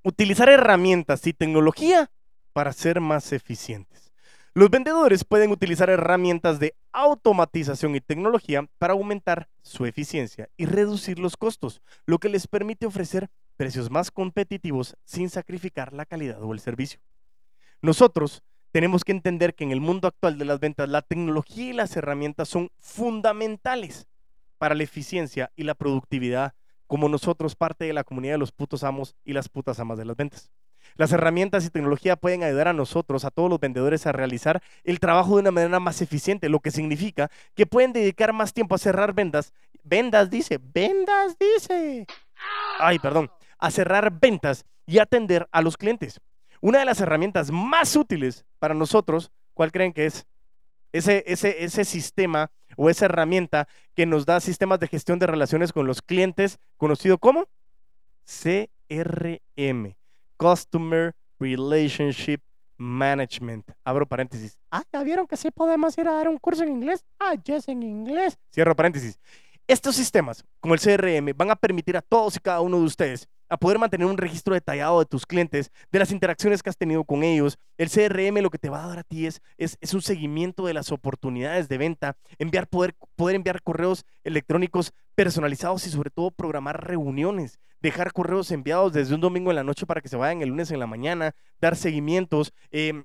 utilizar 0.06 0.48
herramientas 0.48 1.26
y 1.26 1.32
tecnología 1.32 2.12
para 2.52 2.72
ser 2.72 3.00
más 3.00 3.32
eficientes. 3.32 4.12
Los 4.54 4.70
vendedores 4.70 5.24
pueden 5.24 5.50
utilizar 5.50 5.90
herramientas 5.90 6.60
de 6.60 6.76
automatización 6.92 7.96
y 7.96 8.00
tecnología 8.00 8.68
para 8.78 8.92
aumentar 8.92 9.48
su 9.62 9.84
eficiencia 9.84 10.48
y 10.56 10.66
reducir 10.66 11.18
los 11.18 11.36
costos, 11.36 11.82
lo 12.06 12.18
que 12.18 12.28
les 12.28 12.46
permite 12.46 12.86
ofrecer 12.86 13.30
precios 13.56 13.90
más 13.90 14.12
competitivos 14.12 14.96
sin 15.04 15.28
sacrificar 15.28 15.92
la 15.92 16.06
calidad 16.06 16.40
o 16.40 16.52
el 16.52 16.60
servicio. 16.60 17.00
Nosotros 17.82 18.44
tenemos 18.70 19.02
que 19.02 19.10
entender 19.10 19.56
que 19.56 19.64
en 19.64 19.72
el 19.72 19.80
mundo 19.80 20.06
actual 20.06 20.38
de 20.38 20.44
las 20.44 20.60
ventas 20.60 20.88
la 20.88 21.02
tecnología 21.02 21.70
y 21.70 21.72
las 21.72 21.96
herramientas 21.96 22.48
son 22.48 22.70
fundamentales 22.78 24.06
para 24.58 24.76
la 24.76 24.84
eficiencia 24.84 25.50
y 25.56 25.64
la 25.64 25.74
productividad 25.74 26.54
como 26.86 27.08
nosotros 27.08 27.54
parte 27.54 27.84
de 27.84 27.92
la 27.92 28.04
comunidad 28.04 28.34
de 28.34 28.38
los 28.38 28.52
putos 28.52 28.84
amos 28.84 29.16
y 29.24 29.32
las 29.32 29.48
putas 29.48 29.78
amas 29.80 29.98
de 29.98 30.04
las 30.04 30.16
ventas. 30.16 30.50
Las 30.94 31.12
herramientas 31.12 31.64
y 31.64 31.70
tecnología 31.70 32.16
pueden 32.16 32.42
ayudar 32.42 32.68
a 32.68 32.72
nosotros, 32.72 33.24
a 33.24 33.30
todos 33.30 33.50
los 33.50 33.60
vendedores, 33.60 34.06
a 34.06 34.12
realizar 34.12 34.62
el 34.84 35.00
trabajo 35.00 35.34
de 35.34 35.42
una 35.42 35.50
manera 35.50 35.80
más 35.80 36.00
eficiente, 36.00 36.48
lo 36.48 36.60
que 36.60 36.70
significa 36.70 37.30
que 37.54 37.66
pueden 37.66 37.92
dedicar 37.92 38.32
más 38.32 38.52
tiempo 38.52 38.74
a 38.74 38.78
cerrar 38.78 39.12
ventas. 39.12 39.52
Vendas 39.82 40.30
dice, 40.30 40.58
vendas 40.62 41.36
dice. 41.38 42.06
Ay, 42.78 42.98
perdón, 42.98 43.30
a 43.58 43.70
cerrar 43.70 44.10
ventas 44.20 44.64
y 44.86 44.98
atender 44.98 45.48
a 45.50 45.60
los 45.60 45.76
clientes. 45.76 46.20
Una 46.60 46.78
de 46.78 46.84
las 46.84 47.00
herramientas 47.00 47.50
más 47.50 47.94
útiles 47.96 48.44
para 48.58 48.74
nosotros, 48.74 49.30
¿cuál 49.54 49.72
creen 49.72 49.92
que 49.92 50.06
es? 50.06 50.26
Ese, 50.96 51.24
ese, 51.26 51.64
ese 51.64 51.84
sistema 51.84 52.50
o 52.76 52.88
esa 52.90 53.04
herramienta 53.06 53.68
que 53.94 54.06
nos 54.06 54.24
da 54.24 54.40
sistemas 54.40 54.80
de 54.80 54.88
gestión 54.88 55.18
de 55.18 55.26
relaciones 55.26 55.72
con 55.72 55.86
los 55.86 56.02
clientes, 56.02 56.58
conocido 56.76 57.18
como 57.18 57.46
CRM, 58.24 59.94
Customer 60.36 61.14
Relationship 61.38 62.40
Management. 62.78 63.70
Abro 63.84 64.06
paréntesis. 64.06 64.58
Ah, 64.70 64.82
¿ya 64.92 65.02
vieron 65.02 65.26
que 65.26 65.36
sí 65.36 65.50
podemos 65.50 65.96
ir 65.98 66.08
a 66.08 66.12
dar 66.12 66.28
un 66.28 66.38
curso 66.38 66.62
en 66.62 66.70
inglés? 66.70 67.04
Ah, 67.18 67.34
yes, 67.34 67.68
en 67.68 67.82
inglés. 67.82 68.38
Cierro 68.52 68.74
paréntesis. 68.74 69.18
Estos 69.66 69.96
sistemas, 69.96 70.44
como 70.60 70.74
el 70.74 70.80
CRM, 70.80 71.32
van 71.36 71.50
a 71.50 71.56
permitir 71.56 71.96
a 71.96 72.02
todos 72.02 72.36
y 72.36 72.40
cada 72.40 72.60
uno 72.60 72.78
de 72.78 72.84
ustedes 72.84 73.28
a 73.48 73.56
poder 73.56 73.78
mantener 73.78 74.06
un 74.06 74.18
registro 74.18 74.54
detallado 74.54 74.98
de 74.98 75.06
tus 75.06 75.26
clientes, 75.26 75.70
de 75.90 75.98
las 75.98 76.10
interacciones 76.10 76.62
que 76.62 76.70
has 76.70 76.76
tenido 76.76 77.04
con 77.04 77.22
ellos. 77.22 77.58
El 77.78 77.90
CRM 77.90 78.40
lo 78.40 78.50
que 78.50 78.58
te 78.58 78.68
va 78.68 78.84
a 78.84 78.88
dar 78.88 78.98
a 78.98 79.04
ti 79.04 79.26
es, 79.26 79.40
es, 79.56 79.94
un 79.94 80.02
seguimiento 80.02 80.66
de 80.66 80.74
las 80.74 80.92
oportunidades 80.92 81.68
de 81.68 81.78
venta, 81.78 82.16
enviar, 82.38 82.68
poder, 82.68 82.94
poder 83.14 83.36
enviar 83.36 83.62
correos 83.62 84.04
electrónicos 84.24 84.92
personalizados 85.14 85.86
y 85.86 85.90
sobre 85.90 86.10
todo 86.10 86.30
programar 86.30 86.86
reuniones, 86.86 87.58
dejar 87.80 88.12
correos 88.12 88.50
enviados 88.50 88.92
desde 88.92 89.14
un 89.14 89.20
domingo 89.20 89.50
en 89.50 89.56
la 89.56 89.64
noche 89.64 89.86
para 89.86 90.00
que 90.00 90.08
se 90.08 90.16
vayan 90.16 90.42
el 90.42 90.50
lunes 90.50 90.70
en 90.70 90.80
la 90.80 90.86
mañana, 90.86 91.34
dar 91.60 91.76
seguimientos. 91.76 92.52
Eh, 92.70 93.04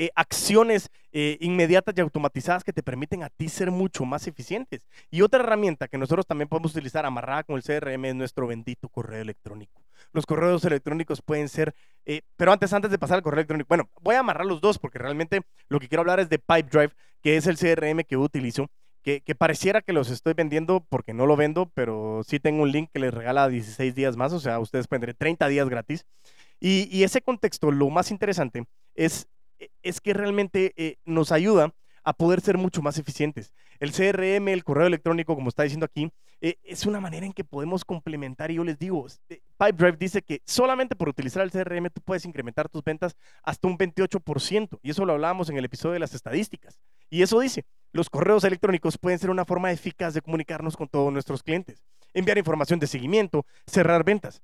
eh, 0.00 0.10
acciones 0.14 0.90
eh, 1.10 1.38
inmediatas 1.40 1.92
y 1.96 2.00
automatizadas 2.00 2.62
que 2.62 2.72
te 2.72 2.84
permiten 2.84 3.24
a 3.24 3.30
ti 3.30 3.48
ser 3.48 3.72
mucho 3.72 4.04
más 4.04 4.28
eficientes. 4.28 4.80
Y 5.10 5.22
otra 5.22 5.40
herramienta 5.40 5.88
que 5.88 5.98
nosotros 5.98 6.24
también 6.24 6.48
podemos 6.48 6.70
utilizar 6.70 7.04
amarrada 7.04 7.42
con 7.42 7.56
el 7.56 7.64
CRM 7.64 8.04
es 8.04 8.14
nuestro 8.14 8.46
bendito 8.46 8.88
correo 8.88 9.20
electrónico. 9.20 9.82
Los 10.12 10.24
correos 10.24 10.64
electrónicos 10.64 11.20
pueden 11.20 11.48
ser, 11.48 11.74
eh, 12.06 12.22
pero 12.36 12.52
antes, 12.52 12.72
antes 12.72 12.92
de 12.92 12.98
pasar 12.98 13.16
al 13.16 13.22
correo 13.24 13.40
electrónico, 13.40 13.66
bueno, 13.68 13.90
voy 14.00 14.14
a 14.14 14.20
amarrar 14.20 14.46
los 14.46 14.60
dos 14.60 14.78
porque 14.78 15.00
realmente 15.00 15.42
lo 15.68 15.80
que 15.80 15.88
quiero 15.88 16.02
hablar 16.02 16.20
es 16.20 16.28
de 16.28 16.38
Pipedrive, 16.38 16.92
que 17.20 17.36
es 17.36 17.48
el 17.48 17.58
CRM 17.58 18.04
que 18.04 18.16
utilizo. 18.16 18.68
Que, 19.02 19.20
que, 19.20 19.34
pareciera 19.34 19.80
que 19.80 19.92
los 19.92 20.10
estoy 20.10 20.34
vendiendo 20.34 20.84
porque 20.88 21.14
no 21.14 21.26
lo 21.26 21.34
vendo, 21.34 21.70
pero 21.74 22.22
sí 22.24 22.38
tengo 22.38 22.62
un 22.62 22.70
link 22.70 22.90
que 22.92 23.00
les 23.00 23.14
regala 23.14 23.48
16 23.48 23.94
días 23.94 24.16
más, 24.16 24.32
o 24.32 24.38
sea, 24.40 24.60
ustedes 24.60 24.86
pueden 24.86 25.00
tener 25.00 25.16
30 25.16 25.48
días 25.48 25.68
gratis. 25.68 26.06
Y, 26.60 26.88
y 26.96 27.04
ese 27.04 27.20
contexto, 27.22 27.72
lo 27.72 27.88
más 27.90 28.10
interesante 28.10 28.64
es 28.94 29.26
es 29.82 30.00
que 30.00 30.14
realmente 30.14 30.72
eh, 30.76 30.96
nos 31.04 31.32
ayuda 31.32 31.74
a 32.04 32.12
poder 32.12 32.40
ser 32.40 32.56
mucho 32.56 32.80
más 32.80 32.98
eficientes. 32.98 33.52
El 33.80 33.92
CRM, 33.92 34.48
el 34.48 34.64
correo 34.64 34.86
electrónico, 34.86 35.34
como 35.34 35.50
está 35.50 35.62
diciendo 35.62 35.84
aquí, 35.84 36.10
eh, 36.40 36.56
es 36.62 36.86
una 36.86 37.00
manera 37.00 37.26
en 37.26 37.32
que 37.32 37.44
podemos 37.44 37.84
complementar, 37.84 38.50
y 38.50 38.54
yo 38.54 38.64
les 38.64 38.78
digo, 38.78 39.06
eh, 39.28 39.40
Pipedrive 39.58 39.96
dice 39.98 40.22
que 40.22 40.40
solamente 40.46 40.96
por 40.96 41.08
utilizar 41.08 41.42
el 41.42 41.50
CRM 41.50 41.90
tú 41.90 42.00
puedes 42.00 42.24
incrementar 42.24 42.68
tus 42.68 42.82
ventas 42.82 43.16
hasta 43.42 43.68
un 43.68 43.76
28%. 43.76 44.78
Y 44.82 44.90
eso 44.90 45.04
lo 45.04 45.12
hablábamos 45.12 45.50
en 45.50 45.58
el 45.58 45.64
episodio 45.64 45.94
de 45.94 45.98
las 45.98 46.14
estadísticas. 46.14 46.78
Y 47.10 47.22
eso 47.22 47.40
dice, 47.40 47.64
los 47.92 48.08
correos 48.08 48.44
electrónicos 48.44 48.98
pueden 48.98 49.18
ser 49.18 49.30
una 49.30 49.44
forma 49.44 49.72
eficaz 49.72 50.14
de 50.14 50.22
comunicarnos 50.22 50.76
con 50.76 50.88
todos 50.88 51.12
nuestros 51.12 51.42
clientes, 51.42 51.82
enviar 52.14 52.38
información 52.38 52.78
de 52.78 52.86
seguimiento, 52.86 53.44
cerrar 53.66 54.04
ventas. 54.04 54.42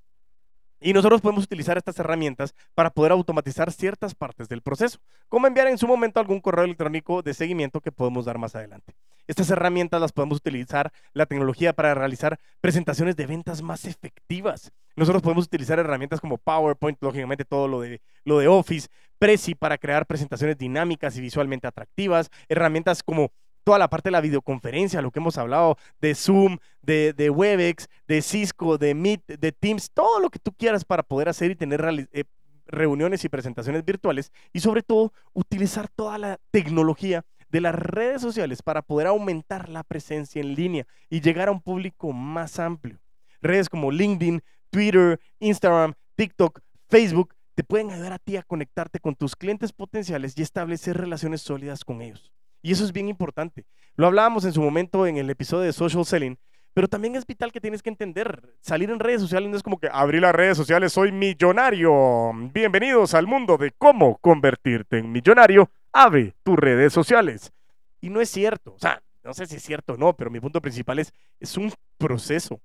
Y 0.79 0.93
nosotros 0.93 1.21
podemos 1.21 1.45
utilizar 1.45 1.77
estas 1.77 1.97
herramientas 1.99 2.53
para 2.73 2.89
poder 2.89 3.11
automatizar 3.11 3.71
ciertas 3.71 4.13
partes 4.13 4.49
del 4.49 4.61
proceso, 4.61 4.99
como 5.29 5.47
enviar 5.47 5.67
en 5.67 5.77
su 5.77 5.87
momento 5.87 6.19
algún 6.19 6.41
correo 6.41 6.65
electrónico 6.65 7.21
de 7.21 7.33
seguimiento 7.33 7.81
que 7.81 7.91
podemos 7.91 8.25
dar 8.25 8.37
más 8.37 8.55
adelante. 8.55 8.93
Estas 9.27 9.49
herramientas 9.49 9.99
las 9.99 10.11
podemos 10.11 10.37
utilizar 10.37 10.91
la 11.13 11.25
tecnología 11.25 11.73
para 11.73 11.95
realizar 11.95 12.39
presentaciones 12.61 13.15
de 13.15 13.25
ventas 13.25 13.61
más 13.61 13.85
efectivas. 13.85 14.71
Nosotros 14.95 15.23
podemos 15.23 15.45
utilizar 15.45 15.79
herramientas 15.79 16.21
como 16.21 16.37
PowerPoint, 16.37 17.01
lógicamente 17.01 17.43
todo 17.43 17.67
lo 17.67 17.81
de, 17.81 18.01
lo 18.23 18.39
de 18.39 18.47
Office, 18.47 18.87
Prezi 19.17 19.55
para 19.55 19.77
crear 19.77 20.05
presentaciones 20.05 20.57
dinámicas 20.57 21.17
y 21.17 21.21
visualmente 21.21 21.67
atractivas, 21.67 22.29
herramientas 22.49 23.01
como 23.01 23.31
toda 23.65 23.79
la 23.79 23.89
parte 23.89 24.07
de 24.07 24.11
la 24.11 24.21
videoconferencia, 24.21 25.01
lo 25.01 25.11
que 25.11 25.19
hemos 25.19 25.37
hablado 25.37 25.77
de 25.99 26.13
Zoom, 26.13 26.59
de, 26.83 27.29
Webex, 27.29 27.89
de 28.07 28.21
Cisco, 28.21 28.77
de 28.77 28.93
Meet, 28.93 29.25
de 29.25 29.51
Teams, 29.51 29.89
todo 29.91 30.19
lo 30.19 30.29
que 30.29 30.39
tú 30.39 30.53
quieras 30.53 30.85
para 30.85 31.01
poder 31.01 31.27
hacer 31.27 31.49
y 31.49 31.55
tener 31.55 31.83
eh, 32.13 32.23
reuniones 32.67 33.25
y 33.25 33.29
presentaciones 33.29 33.83
virtuales 33.83 34.31
y 34.53 34.59
sobre 34.59 34.83
todo 34.83 35.11
utilizar 35.33 35.87
toda 35.89 36.19
la 36.19 36.39
tecnología 36.51 37.25
de 37.49 37.61
las 37.61 37.73
redes 37.73 38.21
sociales 38.21 38.61
para 38.61 38.83
poder 38.83 39.07
aumentar 39.07 39.67
la 39.67 39.83
presencia 39.83 40.41
en 40.41 40.53
línea 40.53 40.85
y 41.09 41.21
llegar 41.21 41.47
a 41.47 41.51
un 41.51 41.61
público 41.61 42.13
más 42.13 42.59
amplio. 42.59 42.99
Redes 43.41 43.67
como 43.67 43.91
LinkedIn, 43.91 44.43
Twitter, 44.69 45.19
Instagram, 45.39 45.93
TikTok, 46.15 46.59
Facebook 46.87 47.33
te 47.55 47.63
pueden 47.63 47.89
ayudar 47.89 48.13
a 48.13 48.19
ti 48.19 48.37
a 48.37 48.43
conectarte 48.43 48.99
con 48.99 49.15
tus 49.15 49.35
clientes 49.35 49.73
potenciales 49.73 50.37
y 50.37 50.43
establecer 50.43 50.97
relaciones 50.97 51.41
sólidas 51.41 51.83
con 51.83 52.03
ellos. 52.03 52.34
Y 52.65 52.71
eso 52.71 52.83
es 52.83 52.91
bien 52.91 53.07
importante. 53.07 53.63
Lo 53.95 54.07
hablábamos 54.07 54.43
en 54.43 54.51
su 54.51 54.59
momento 54.59 55.05
en 55.05 55.17
el 55.17 55.29
episodio 55.29 55.65
de 55.65 55.71
Social 55.71 56.03
Selling, 56.03 56.35
pero 56.73 56.87
también 56.87 57.15
es 57.15 57.23
vital 57.23 57.51
que 57.51 57.61
tienes 57.61 57.83
que 57.83 57.91
entender, 57.91 58.41
salir 58.59 58.89
en 58.89 58.99
redes 58.99 59.21
sociales 59.21 59.51
no 59.51 59.55
es 59.55 59.61
como 59.61 59.77
que 59.77 59.87
abrir 59.87 60.23
las 60.23 60.33
redes 60.33 60.57
sociales, 60.57 60.91
soy 60.91 61.11
millonario. 61.11 62.31
Bienvenidos 62.51 63.13
al 63.13 63.27
mundo 63.27 63.57
de 63.59 63.69
cómo 63.77 64.17
convertirte 64.17 64.97
en 64.97 65.11
millonario. 65.11 65.69
Abre 65.93 66.33
tus 66.41 66.55
redes 66.55 66.91
sociales. 66.91 67.53
Y 68.01 68.09
no 68.09 68.19
es 68.19 68.31
cierto, 68.31 68.73
o 68.73 68.79
sea, 68.79 68.99
no 69.23 69.35
sé 69.35 69.45
si 69.45 69.57
es 69.57 69.61
cierto 69.61 69.93
o 69.93 69.97
no, 69.97 70.13
pero 70.13 70.31
mi 70.31 70.39
punto 70.39 70.59
principal 70.59 70.97
es, 70.97 71.13
es 71.39 71.55
un 71.57 71.71
proceso. 71.99 72.59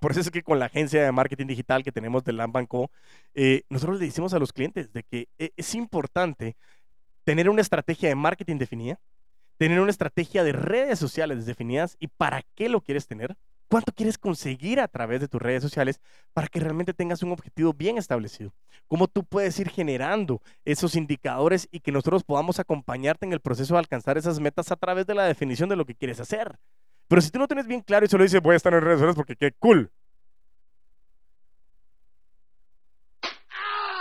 Por 0.00 0.10
eso 0.10 0.18
es 0.18 0.32
que 0.32 0.42
con 0.42 0.58
la 0.58 0.64
agencia 0.64 1.00
de 1.00 1.12
marketing 1.12 1.46
digital 1.46 1.84
que 1.84 1.92
tenemos 1.92 2.24
de 2.24 2.32
Lambanco, 2.32 2.90
eh, 3.36 3.62
nosotros 3.70 4.00
le 4.00 4.06
decimos 4.06 4.34
a 4.34 4.40
los 4.40 4.52
clientes 4.52 4.92
de 4.92 5.04
que 5.04 5.28
eh, 5.38 5.52
es 5.56 5.76
importante 5.76 6.56
tener 7.22 7.48
una 7.48 7.60
estrategia 7.60 8.08
de 8.08 8.16
marketing 8.16 8.58
definida, 8.58 8.98
tener 9.56 9.80
una 9.80 9.90
estrategia 9.90 10.44
de 10.44 10.52
redes 10.52 10.98
sociales 10.98 11.46
definidas 11.46 11.96
y 11.98 12.08
para 12.08 12.42
qué 12.54 12.68
lo 12.68 12.80
quieres 12.80 13.06
tener, 13.06 13.36
cuánto 13.68 13.92
quieres 13.92 14.18
conseguir 14.18 14.80
a 14.80 14.88
través 14.88 15.20
de 15.20 15.28
tus 15.28 15.40
redes 15.40 15.62
sociales 15.62 16.00
para 16.32 16.48
que 16.48 16.60
realmente 16.60 16.92
tengas 16.92 17.22
un 17.22 17.32
objetivo 17.32 17.72
bien 17.72 17.96
establecido. 17.96 18.52
Cómo 18.86 19.08
tú 19.08 19.24
puedes 19.24 19.58
ir 19.58 19.70
generando 19.70 20.42
esos 20.64 20.94
indicadores 20.94 21.68
y 21.70 21.80
que 21.80 21.92
nosotros 21.92 22.24
podamos 22.24 22.58
acompañarte 22.58 23.24
en 23.24 23.32
el 23.32 23.40
proceso 23.40 23.74
de 23.74 23.80
alcanzar 23.80 24.18
esas 24.18 24.40
metas 24.40 24.70
a 24.70 24.76
través 24.76 25.06
de 25.06 25.14
la 25.14 25.24
definición 25.24 25.68
de 25.68 25.76
lo 25.76 25.86
que 25.86 25.94
quieres 25.94 26.20
hacer. 26.20 26.58
Pero 27.08 27.22
si 27.22 27.30
tú 27.30 27.38
no 27.38 27.48
tienes 27.48 27.66
bien 27.66 27.80
claro 27.80 28.04
y 28.04 28.08
solo 28.08 28.24
dices 28.24 28.42
voy 28.42 28.54
a 28.54 28.56
estar 28.56 28.74
en 28.74 28.82
redes 28.82 28.98
sociales 28.98 29.16
porque 29.16 29.36
qué 29.36 29.52
cool. 29.52 29.90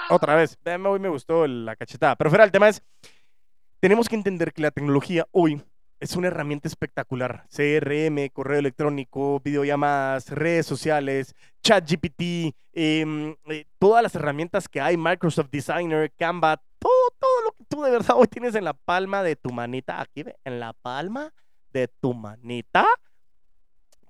Otra 0.10 0.36
vez, 0.36 0.60
hoy 0.66 1.00
me 1.00 1.08
gustó 1.08 1.48
la 1.48 1.78
cachetada. 1.78 2.18
Pero 2.18 2.30
fuera, 2.30 2.44
el 2.44 2.52
tema 2.52 2.68
es, 2.68 2.84
tenemos 3.82 4.08
que 4.08 4.16
entender 4.16 4.54
que 4.54 4.62
la 4.62 4.70
tecnología 4.70 5.28
hoy 5.32 5.60
es 6.00 6.16
una 6.16 6.28
herramienta 6.28 6.68
espectacular. 6.68 7.48
CRM, 7.50 8.30
correo 8.30 8.60
electrónico, 8.60 9.40
videollamadas, 9.44 10.30
redes 10.30 10.68
sociales, 10.68 11.36
ChatGPT, 11.64 12.56
eh, 12.74 13.36
todas 13.80 14.04
las 14.04 14.14
herramientas 14.14 14.70
que 14.70 14.80
hay, 14.80 14.98
Microsoft 14.98 15.50
Designer, 15.52 16.12
Canva, 16.16 16.62
todo, 16.78 16.92
todo 17.20 17.42
lo 17.44 17.52
que 17.54 17.64
tú 17.68 17.82
de 17.82 17.90
verdad 17.90 18.18
hoy 18.18 18.28
tienes 18.28 18.54
en 18.54 18.66
la 18.66 18.74
palma 18.74 19.24
de 19.24 19.36
tu 19.36 19.50
manita, 19.50 20.00
aquí 20.00 20.22
ve, 20.24 20.36
en 20.46 20.60
la 20.60 20.74
palma 20.74 21.34
de 21.74 21.88
tu 21.88 22.14
manita, 22.14 22.86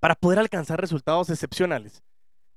para 0.02 0.16
poder 0.16 0.40
alcanzar 0.40 0.82
resultados 0.82 1.30
excepcionales. 1.30 2.04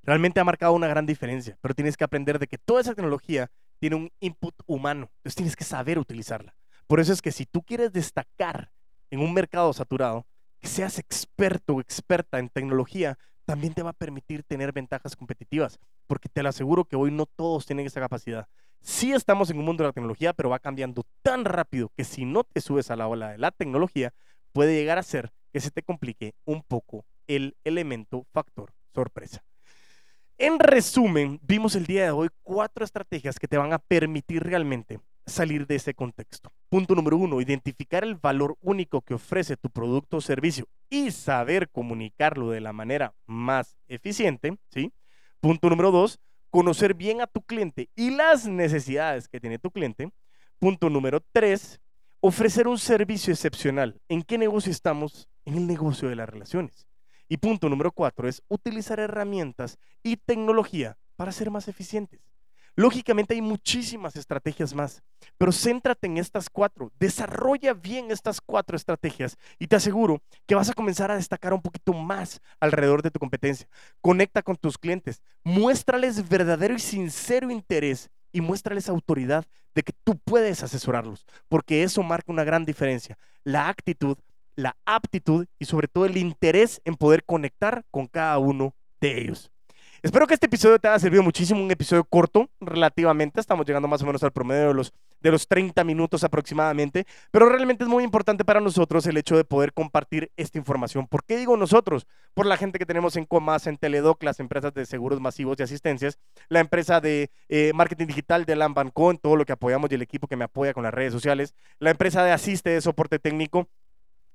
Realmente 0.03 0.41
ha 0.41 0.45
marcado 0.45 0.73
una 0.73 0.89
gran 0.89 1.07
diferencia, 1.07 1.57
pero 1.61 1.75
tienes 1.75 1.97
que 1.97 2.05
aprender 2.05 2.41
de 2.41 2.49
que 2.49 2.59
toda 2.59 2.81
esa 2.81 2.95
tecnología 2.95 3.51
tiene 3.79 3.95
un 3.97 4.11
input 4.19 4.55
humano, 4.67 5.11
entonces 5.19 5.37
tienes 5.37 5.55
que 5.55 5.65
saber 5.65 6.01
utilizarla. 6.01 6.55
Por 6.87 7.01
eso 7.01 7.13
es 7.13 7.23
que 7.23 7.33
si 7.33 7.47
tú 7.47 7.63
quieres 7.63 7.93
destacar 7.93 8.71
en 9.11 9.21
un 9.21 9.33
mercado 9.33 9.73
saturado, 9.73 10.27
que 10.61 10.69
seas 10.69 10.99
experto 10.99 11.75
o 11.75 11.81
experta 11.81 12.39
en 12.39 12.49
tecnología, 12.49 13.19
también 13.45 13.75
te 13.75 13.83
va 13.83 13.91
a 13.91 13.95
permitir 13.95 14.43
tener 14.43 14.73
ventajas 14.73 15.17
competitivas, 15.17 15.79
porque 16.07 16.29
te 16.29 16.43
lo 16.43 16.49
aseguro 16.49 16.85
que 16.85 16.97
hoy 16.97 17.11
no 17.11 17.27
todos 17.27 17.67
tienen 17.67 17.87
esa 17.87 18.01
capacidad. 18.01 18.47
Sí 18.81 19.13
estamos 19.13 19.51
en 19.51 19.59
un 19.59 19.65
mundo 19.65 19.83
de 19.83 19.89
la 19.89 19.93
tecnología, 19.93 20.33
pero 20.33 20.51
va 20.51 20.59
cambiando 20.59 21.05
tan 21.23 21.45
rápido 21.45 21.91
que 21.97 22.05
si 22.05 22.25
no 22.25 22.45
te 22.45 22.61
subes 22.61 22.91
a 22.91 22.97
la 22.97 23.09
ola 23.09 23.31
de 23.31 23.39
la 23.39 23.51
tecnología, 23.51 24.13
puede 24.53 24.75
llegar 24.75 24.99
a 24.99 25.03
ser 25.03 25.33
que 25.53 25.61
se 25.61 25.71
te 25.71 25.83
complique 25.83 26.35
un 26.45 26.63
poco 26.63 27.05
el 27.27 27.57
elemento 27.65 28.27
factor 28.33 28.73
sorpresa. 28.95 29.43
En 30.37 30.59
resumen, 30.59 31.39
vimos 31.43 31.77
el 31.77 31.87
día 31.87 32.05
de 32.05 32.11
hoy 32.11 32.29
cuatro 32.43 32.85
estrategias 32.85 33.39
que 33.39 33.49
te 33.49 33.57
van 33.57 33.73
a 33.73 33.79
permitir 33.79 34.43
realmente 34.43 35.01
salir 35.27 35.67
de 35.67 35.77
ese 35.77 35.95
contexto. 35.95 36.53
Punto 36.69 36.95
número 36.95 37.17
uno, 37.17 37.41
identificar 37.41 38.05
el 38.05 38.17
valor 38.17 38.57
único 38.61 39.01
que 39.01 39.15
ofrece 39.15 39.57
tu 39.57 39.71
producto 39.71 40.19
o 40.19 40.21
servicio 40.21 40.69
y 40.91 41.11
saber 41.11 41.71
comunicarlo 41.71 42.51
de 42.51 42.61
la 42.61 42.73
manera 42.73 43.15
más 43.27 43.77
eficiente, 43.89 44.59
¿sí? 44.71 44.93
Punto 45.41 45.71
número 45.71 45.91
dos, 45.91 46.21
conocer 46.51 46.95
bien 46.95 47.21
a 47.21 47.27
tu 47.27 47.43
cliente 47.43 47.91
y 47.95 48.11
las 48.11 48.47
necesidades 48.47 49.29
que 49.29 49.41
tiene 49.41 49.59
tu 49.59 49.71
cliente. 49.71 50.13
Punto 50.59 50.89
número 50.89 51.21
tres, 51.33 51.81
ofrecer 52.21 52.69
un 52.69 52.79
servicio 52.79 53.33
excepcional. 53.33 54.01
¿En 54.09 54.23
qué 54.23 54.39
negocio 54.39 54.71
estamos? 54.71 55.29
En 55.45 55.57
el 55.57 55.67
negocio 55.67 56.09
de 56.09 56.17
las 56.17 56.29
relaciones. 56.29 56.87
Y 57.29 57.39
punto 57.39 57.69
número 57.69 57.93
cuatro 57.93 58.29
es 58.29 58.43
utilizar 58.49 59.01
herramientas 59.01 59.79
y 60.03 60.17
tecnología 60.17 60.97
para 61.17 61.33
ser 61.33 61.51
más 61.51 61.69
eficientes. 61.69 62.21
Lógicamente 62.77 63.35
hay 63.35 63.41
muchísimas 63.41 64.17
estrategias 64.17 64.75
más, 64.75 65.03
pero 65.39 65.53
céntrate 65.53 66.09
en 66.09 66.19
estas 66.19 66.51
cuatro, 66.51 66.91
desarrolla 66.99 67.73
bien 67.73 68.11
estas 68.11 68.41
cuatro 68.41 68.77
estrategias 68.77 69.37
y 69.61 69.69
te 69.69 69.77
aseguro 69.77 70.21
que 70.47 70.57
vas 70.57 70.71
a 70.71 70.75
comenzar 70.75 71.11
a 71.11 71.17
destacar 71.17 71.55
un 71.55 71.63
poquito 71.63 71.93
más 71.93 72.41
alrededor 72.59 73.03
de 73.03 73.13
tu 73.13 73.21
competencia. 73.21 73.69
Conecta 74.01 74.43
con 74.43 74.57
tus 74.57 74.77
clientes, 74.77 75.23
muéstrales 75.45 76.29
verdadero 76.29 76.75
y 76.75 76.81
sincero 76.81 77.51
interés 77.51 78.11
y 78.33 78.41
muéstrales 78.41 78.89
autoridad 78.89 79.45
de 79.77 79.83
que 79.85 79.93
tú 80.03 80.19
puedes 80.19 80.65
asesorarlos, 80.65 81.25
porque 81.49 81.85
eso 81.85 82.03
marca 82.03 82.33
una 82.33 82.43
gran 82.43 82.65
diferencia. 82.65 83.17
La 83.45 83.69
actitud, 83.69 84.19
la 84.57 84.77
aptitud 84.85 85.47
y 85.61 85.67
sobre 85.67 85.87
todo 85.87 86.07
el 86.07 86.17
interés 86.17 86.81
en 86.85 86.97
poder 86.97 87.25
conectar 87.25 87.85
con 87.93 88.09
cada 88.09 88.39
uno 88.39 88.75
de 89.01 89.21
ellos. 89.21 89.54
Espero 90.05 90.27
que 90.27 90.35
este 90.35 90.45
episodio 90.45 90.79
te 90.79 90.87
haya 90.87 90.99
servido 90.99 91.23
muchísimo, 91.23 91.65
un 91.65 91.71
episodio 91.71 92.05
corto 92.05 92.51
relativamente, 92.61 93.41
estamos 93.41 93.65
llegando 93.65 93.89
más 93.89 94.03
o 94.03 94.05
menos 94.05 94.23
al 94.23 94.33
promedio 94.33 94.69
de 94.69 94.75
los, 94.75 94.93
de 95.23 95.31
los 95.31 95.49
30 95.49 95.83
minutos 95.83 96.23
aproximadamente, 96.25 97.07
pero 97.31 97.49
realmente 97.49 97.85
es 97.85 97.89
muy 97.89 98.05
importante 98.05 98.45
para 98.45 98.61
nosotros 98.61 99.07
el 99.07 99.17
hecho 99.17 99.35
de 99.35 99.45
poder 99.45 99.73
compartir 99.73 100.31
esta 100.37 100.59
información. 100.59 101.07
¿Por 101.07 101.25
qué 101.25 101.39
digo 101.39 101.57
nosotros? 101.57 102.07
Por 102.35 102.45
la 102.45 102.59
gente 102.59 102.79
que 102.79 102.85
tenemos 102.85 103.17
en 103.17 103.25
Comas, 103.25 103.67
en 103.67 103.79
Teledoc, 103.79 104.23
las 104.23 104.41
empresas 104.41 104.75
de 104.75 104.85
seguros 104.85 105.23
masivos 105.23 105.59
y 105.59 105.63
asistencias, 105.63 106.19
la 106.51 106.61
empresa 106.61 107.01
de 107.01 107.31
eh, 107.49 107.73
marketing 107.75 108.09
digital 108.09 108.45
de 108.45 108.57
Lambanco, 108.57 109.11
en 109.11 109.17
todo 109.17 109.37
lo 109.37 109.47
que 109.47 109.55
apoyamos 109.55 109.91
y 109.91 109.95
el 109.95 110.03
equipo 110.03 110.29
que 110.29 110.37
me 110.37 110.45
apoya 110.45 110.75
con 110.75 110.83
las 110.83 110.93
redes 110.93 111.15
sociales, 111.15 111.55
la 111.79 111.89
empresa 111.89 112.23
de 112.23 112.33
Asiste 112.33 112.69
de 112.69 112.83
soporte 112.83 113.19
técnico, 113.19 113.71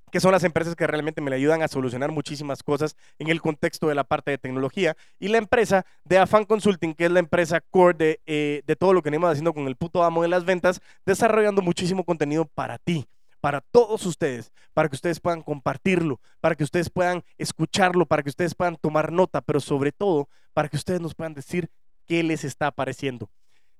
que 0.10 0.19
son 0.19 0.32
las 0.32 0.43
empresas 0.43 0.76
que 0.76 0.88
realmente 0.88 1.22
me 1.22 1.30
le 1.30 1.38
ayudan 1.38 1.62
a 1.62 1.67
solucionar 1.67 2.12
muchísimas 2.12 2.63
cosas 2.63 2.95
en 3.17 3.30
el 3.30 3.41
contexto 3.41 3.88
de 3.88 3.95
la 3.95 4.04
parte 4.04 4.32
de 4.32 4.38
tecnología, 4.38 4.95
y 5.19 5.28
la 5.30 5.38
empresa 5.38 5.86
de 6.04 6.17
Afan 6.17 6.45
Consulting, 6.45 6.93
que 6.93 7.06
es 7.06 7.12
la 7.12 7.19
empresa 7.19 7.62
core 7.62 7.98
de, 7.98 8.22
eh, 8.26 8.62
de 8.65 8.76
todo 8.76 8.93
lo 8.93 9.02
que 9.02 9.10
venimos 9.10 9.30
haciendo 9.30 9.54
con 9.54 9.67
el 9.67 9.76
puto 9.76 10.04
amo 10.04 10.22
de 10.22 10.28
las 10.28 10.45
ventas, 10.45 10.82
desarrollando 11.06 11.62
muchísimo 11.62 12.04
contenido 12.04 12.45
para 12.45 12.78
ti 12.78 13.08
para 13.39 13.62
todos 13.62 14.06
ustedes, 14.06 14.52
para 14.74 14.89
que 14.89 14.95
ustedes 14.95 15.19
puedan 15.19 15.41
compartirlo, 15.41 16.19
para 16.41 16.56
que 16.56 16.63
ustedes 16.63 16.89
puedan 16.89 17.24
escucharlo, 17.38 18.06
para 18.06 18.24
que 18.24 18.30
ustedes 18.30 18.54
puedan 18.56 18.76
tomar 18.76 19.12
nota, 19.12 19.41
pero 19.41 19.60
sobre 19.60 19.91
todo 19.91 20.28
para 20.54 20.67
que 20.67 20.78
ustedes 20.78 21.02
nos 21.02 21.15
puedan 21.15 21.34
decir 21.34 21.69
qué 22.06 22.24
les 22.24 22.43
está 22.43 22.67
apareciendo. 22.67 23.30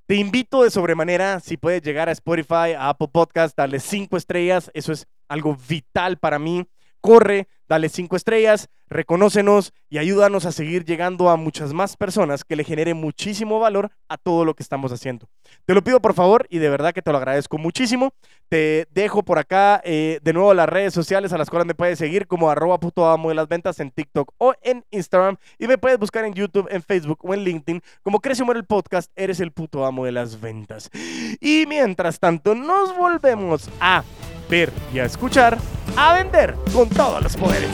Te 0.06 0.16
invito 0.16 0.64
de 0.64 0.72
sobremanera, 0.72 1.40
si 1.40 1.58
puedes 1.58 1.84
llegar 1.84 2.10
a 2.10 2.14
Spotify, 2.14 2.74
a 2.78 2.90
Apple 2.90 3.10
Podcast, 3.12 3.56
darle 3.56 3.80
cinco 3.80 4.18
estrellas, 4.18 4.72
eso 4.74 4.92
es 4.92 5.08
algo 5.30 5.58
vital 5.68 6.18
para 6.18 6.40
mí. 6.40 6.66
corre, 7.02 7.48
dale 7.70 7.88
cinco 7.88 8.18
estrellas, 8.18 8.68
reconócenos 8.90 9.74
y 9.90 10.00
ayúdanos 10.00 10.46
a 10.46 10.52
seguir 10.52 10.84
llegando 10.84 11.30
a 11.30 11.38
muchas 11.38 11.72
más 11.72 11.96
personas 11.96 12.44
que 12.44 12.56
le 12.56 12.64
genere 12.64 12.94
muchísimo 12.94 13.60
valor 13.60 13.92
a 14.10 14.18
todo 14.18 14.44
lo 14.44 14.56
que 14.56 14.64
estamos 14.64 14.92
haciendo. 14.92 15.30
Te 15.66 15.74
lo 15.74 15.84
pido 15.84 16.02
por 16.02 16.14
favor 16.14 16.48
y 16.50 16.58
de 16.58 16.70
verdad 16.70 16.94
que 16.94 17.02
te 17.02 17.12
lo 17.12 17.18
agradezco 17.18 17.58
muchísimo. 17.58 18.14
Te 18.50 18.88
dejo 18.92 19.24
por 19.24 19.38
acá 19.38 19.80
eh, 19.86 20.20
de 20.24 20.34
nuevo 20.34 20.54
las 20.54 20.68
redes 20.68 20.94
sociales 20.94 21.32
a 21.32 21.38
las 21.38 21.50
cuales 21.50 21.68
me 21.68 21.76
puedes 21.76 22.00
seguir 22.00 22.28
como 22.28 22.50
arroba 22.50 22.80
puto 22.80 23.08
amo 23.08 23.30
de 23.30 23.36
las 23.36 23.48
ventas 23.48 23.80
en 23.80 23.92
TikTok 23.92 24.34
o 24.40 24.54
en 24.64 24.84
Instagram 24.90 25.38
y 25.60 25.68
me 25.68 25.78
puedes 25.78 26.00
buscar 26.00 26.26
en 26.26 26.34
YouTube, 26.34 26.68
en 26.72 26.82
Facebook 26.82 27.20
o 27.22 27.34
en 27.34 27.44
LinkedIn 27.44 27.82
como 28.02 28.20
Crece 28.20 28.44
Muere 28.44 28.60
el 28.60 28.66
Podcast, 28.66 29.12
eres 29.16 29.40
el 29.40 29.52
puto 29.52 29.86
amo 29.86 30.06
de 30.06 30.12
las 30.12 30.42
ventas. 30.42 30.90
Y 31.40 31.66
mientras 31.68 32.20
tanto 32.20 32.56
nos 32.56 32.98
volvemos 32.98 33.70
a 33.80 34.04
ver 34.50 34.72
y 34.94 35.00
a 35.00 35.06
escuchar, 35.06 35.58
a 35.96 36.16
vender 36.16 36.56
con 36.74 36.90
todos 36.90 37.22
los 37.22 37.38
poderes. 37.38 37.70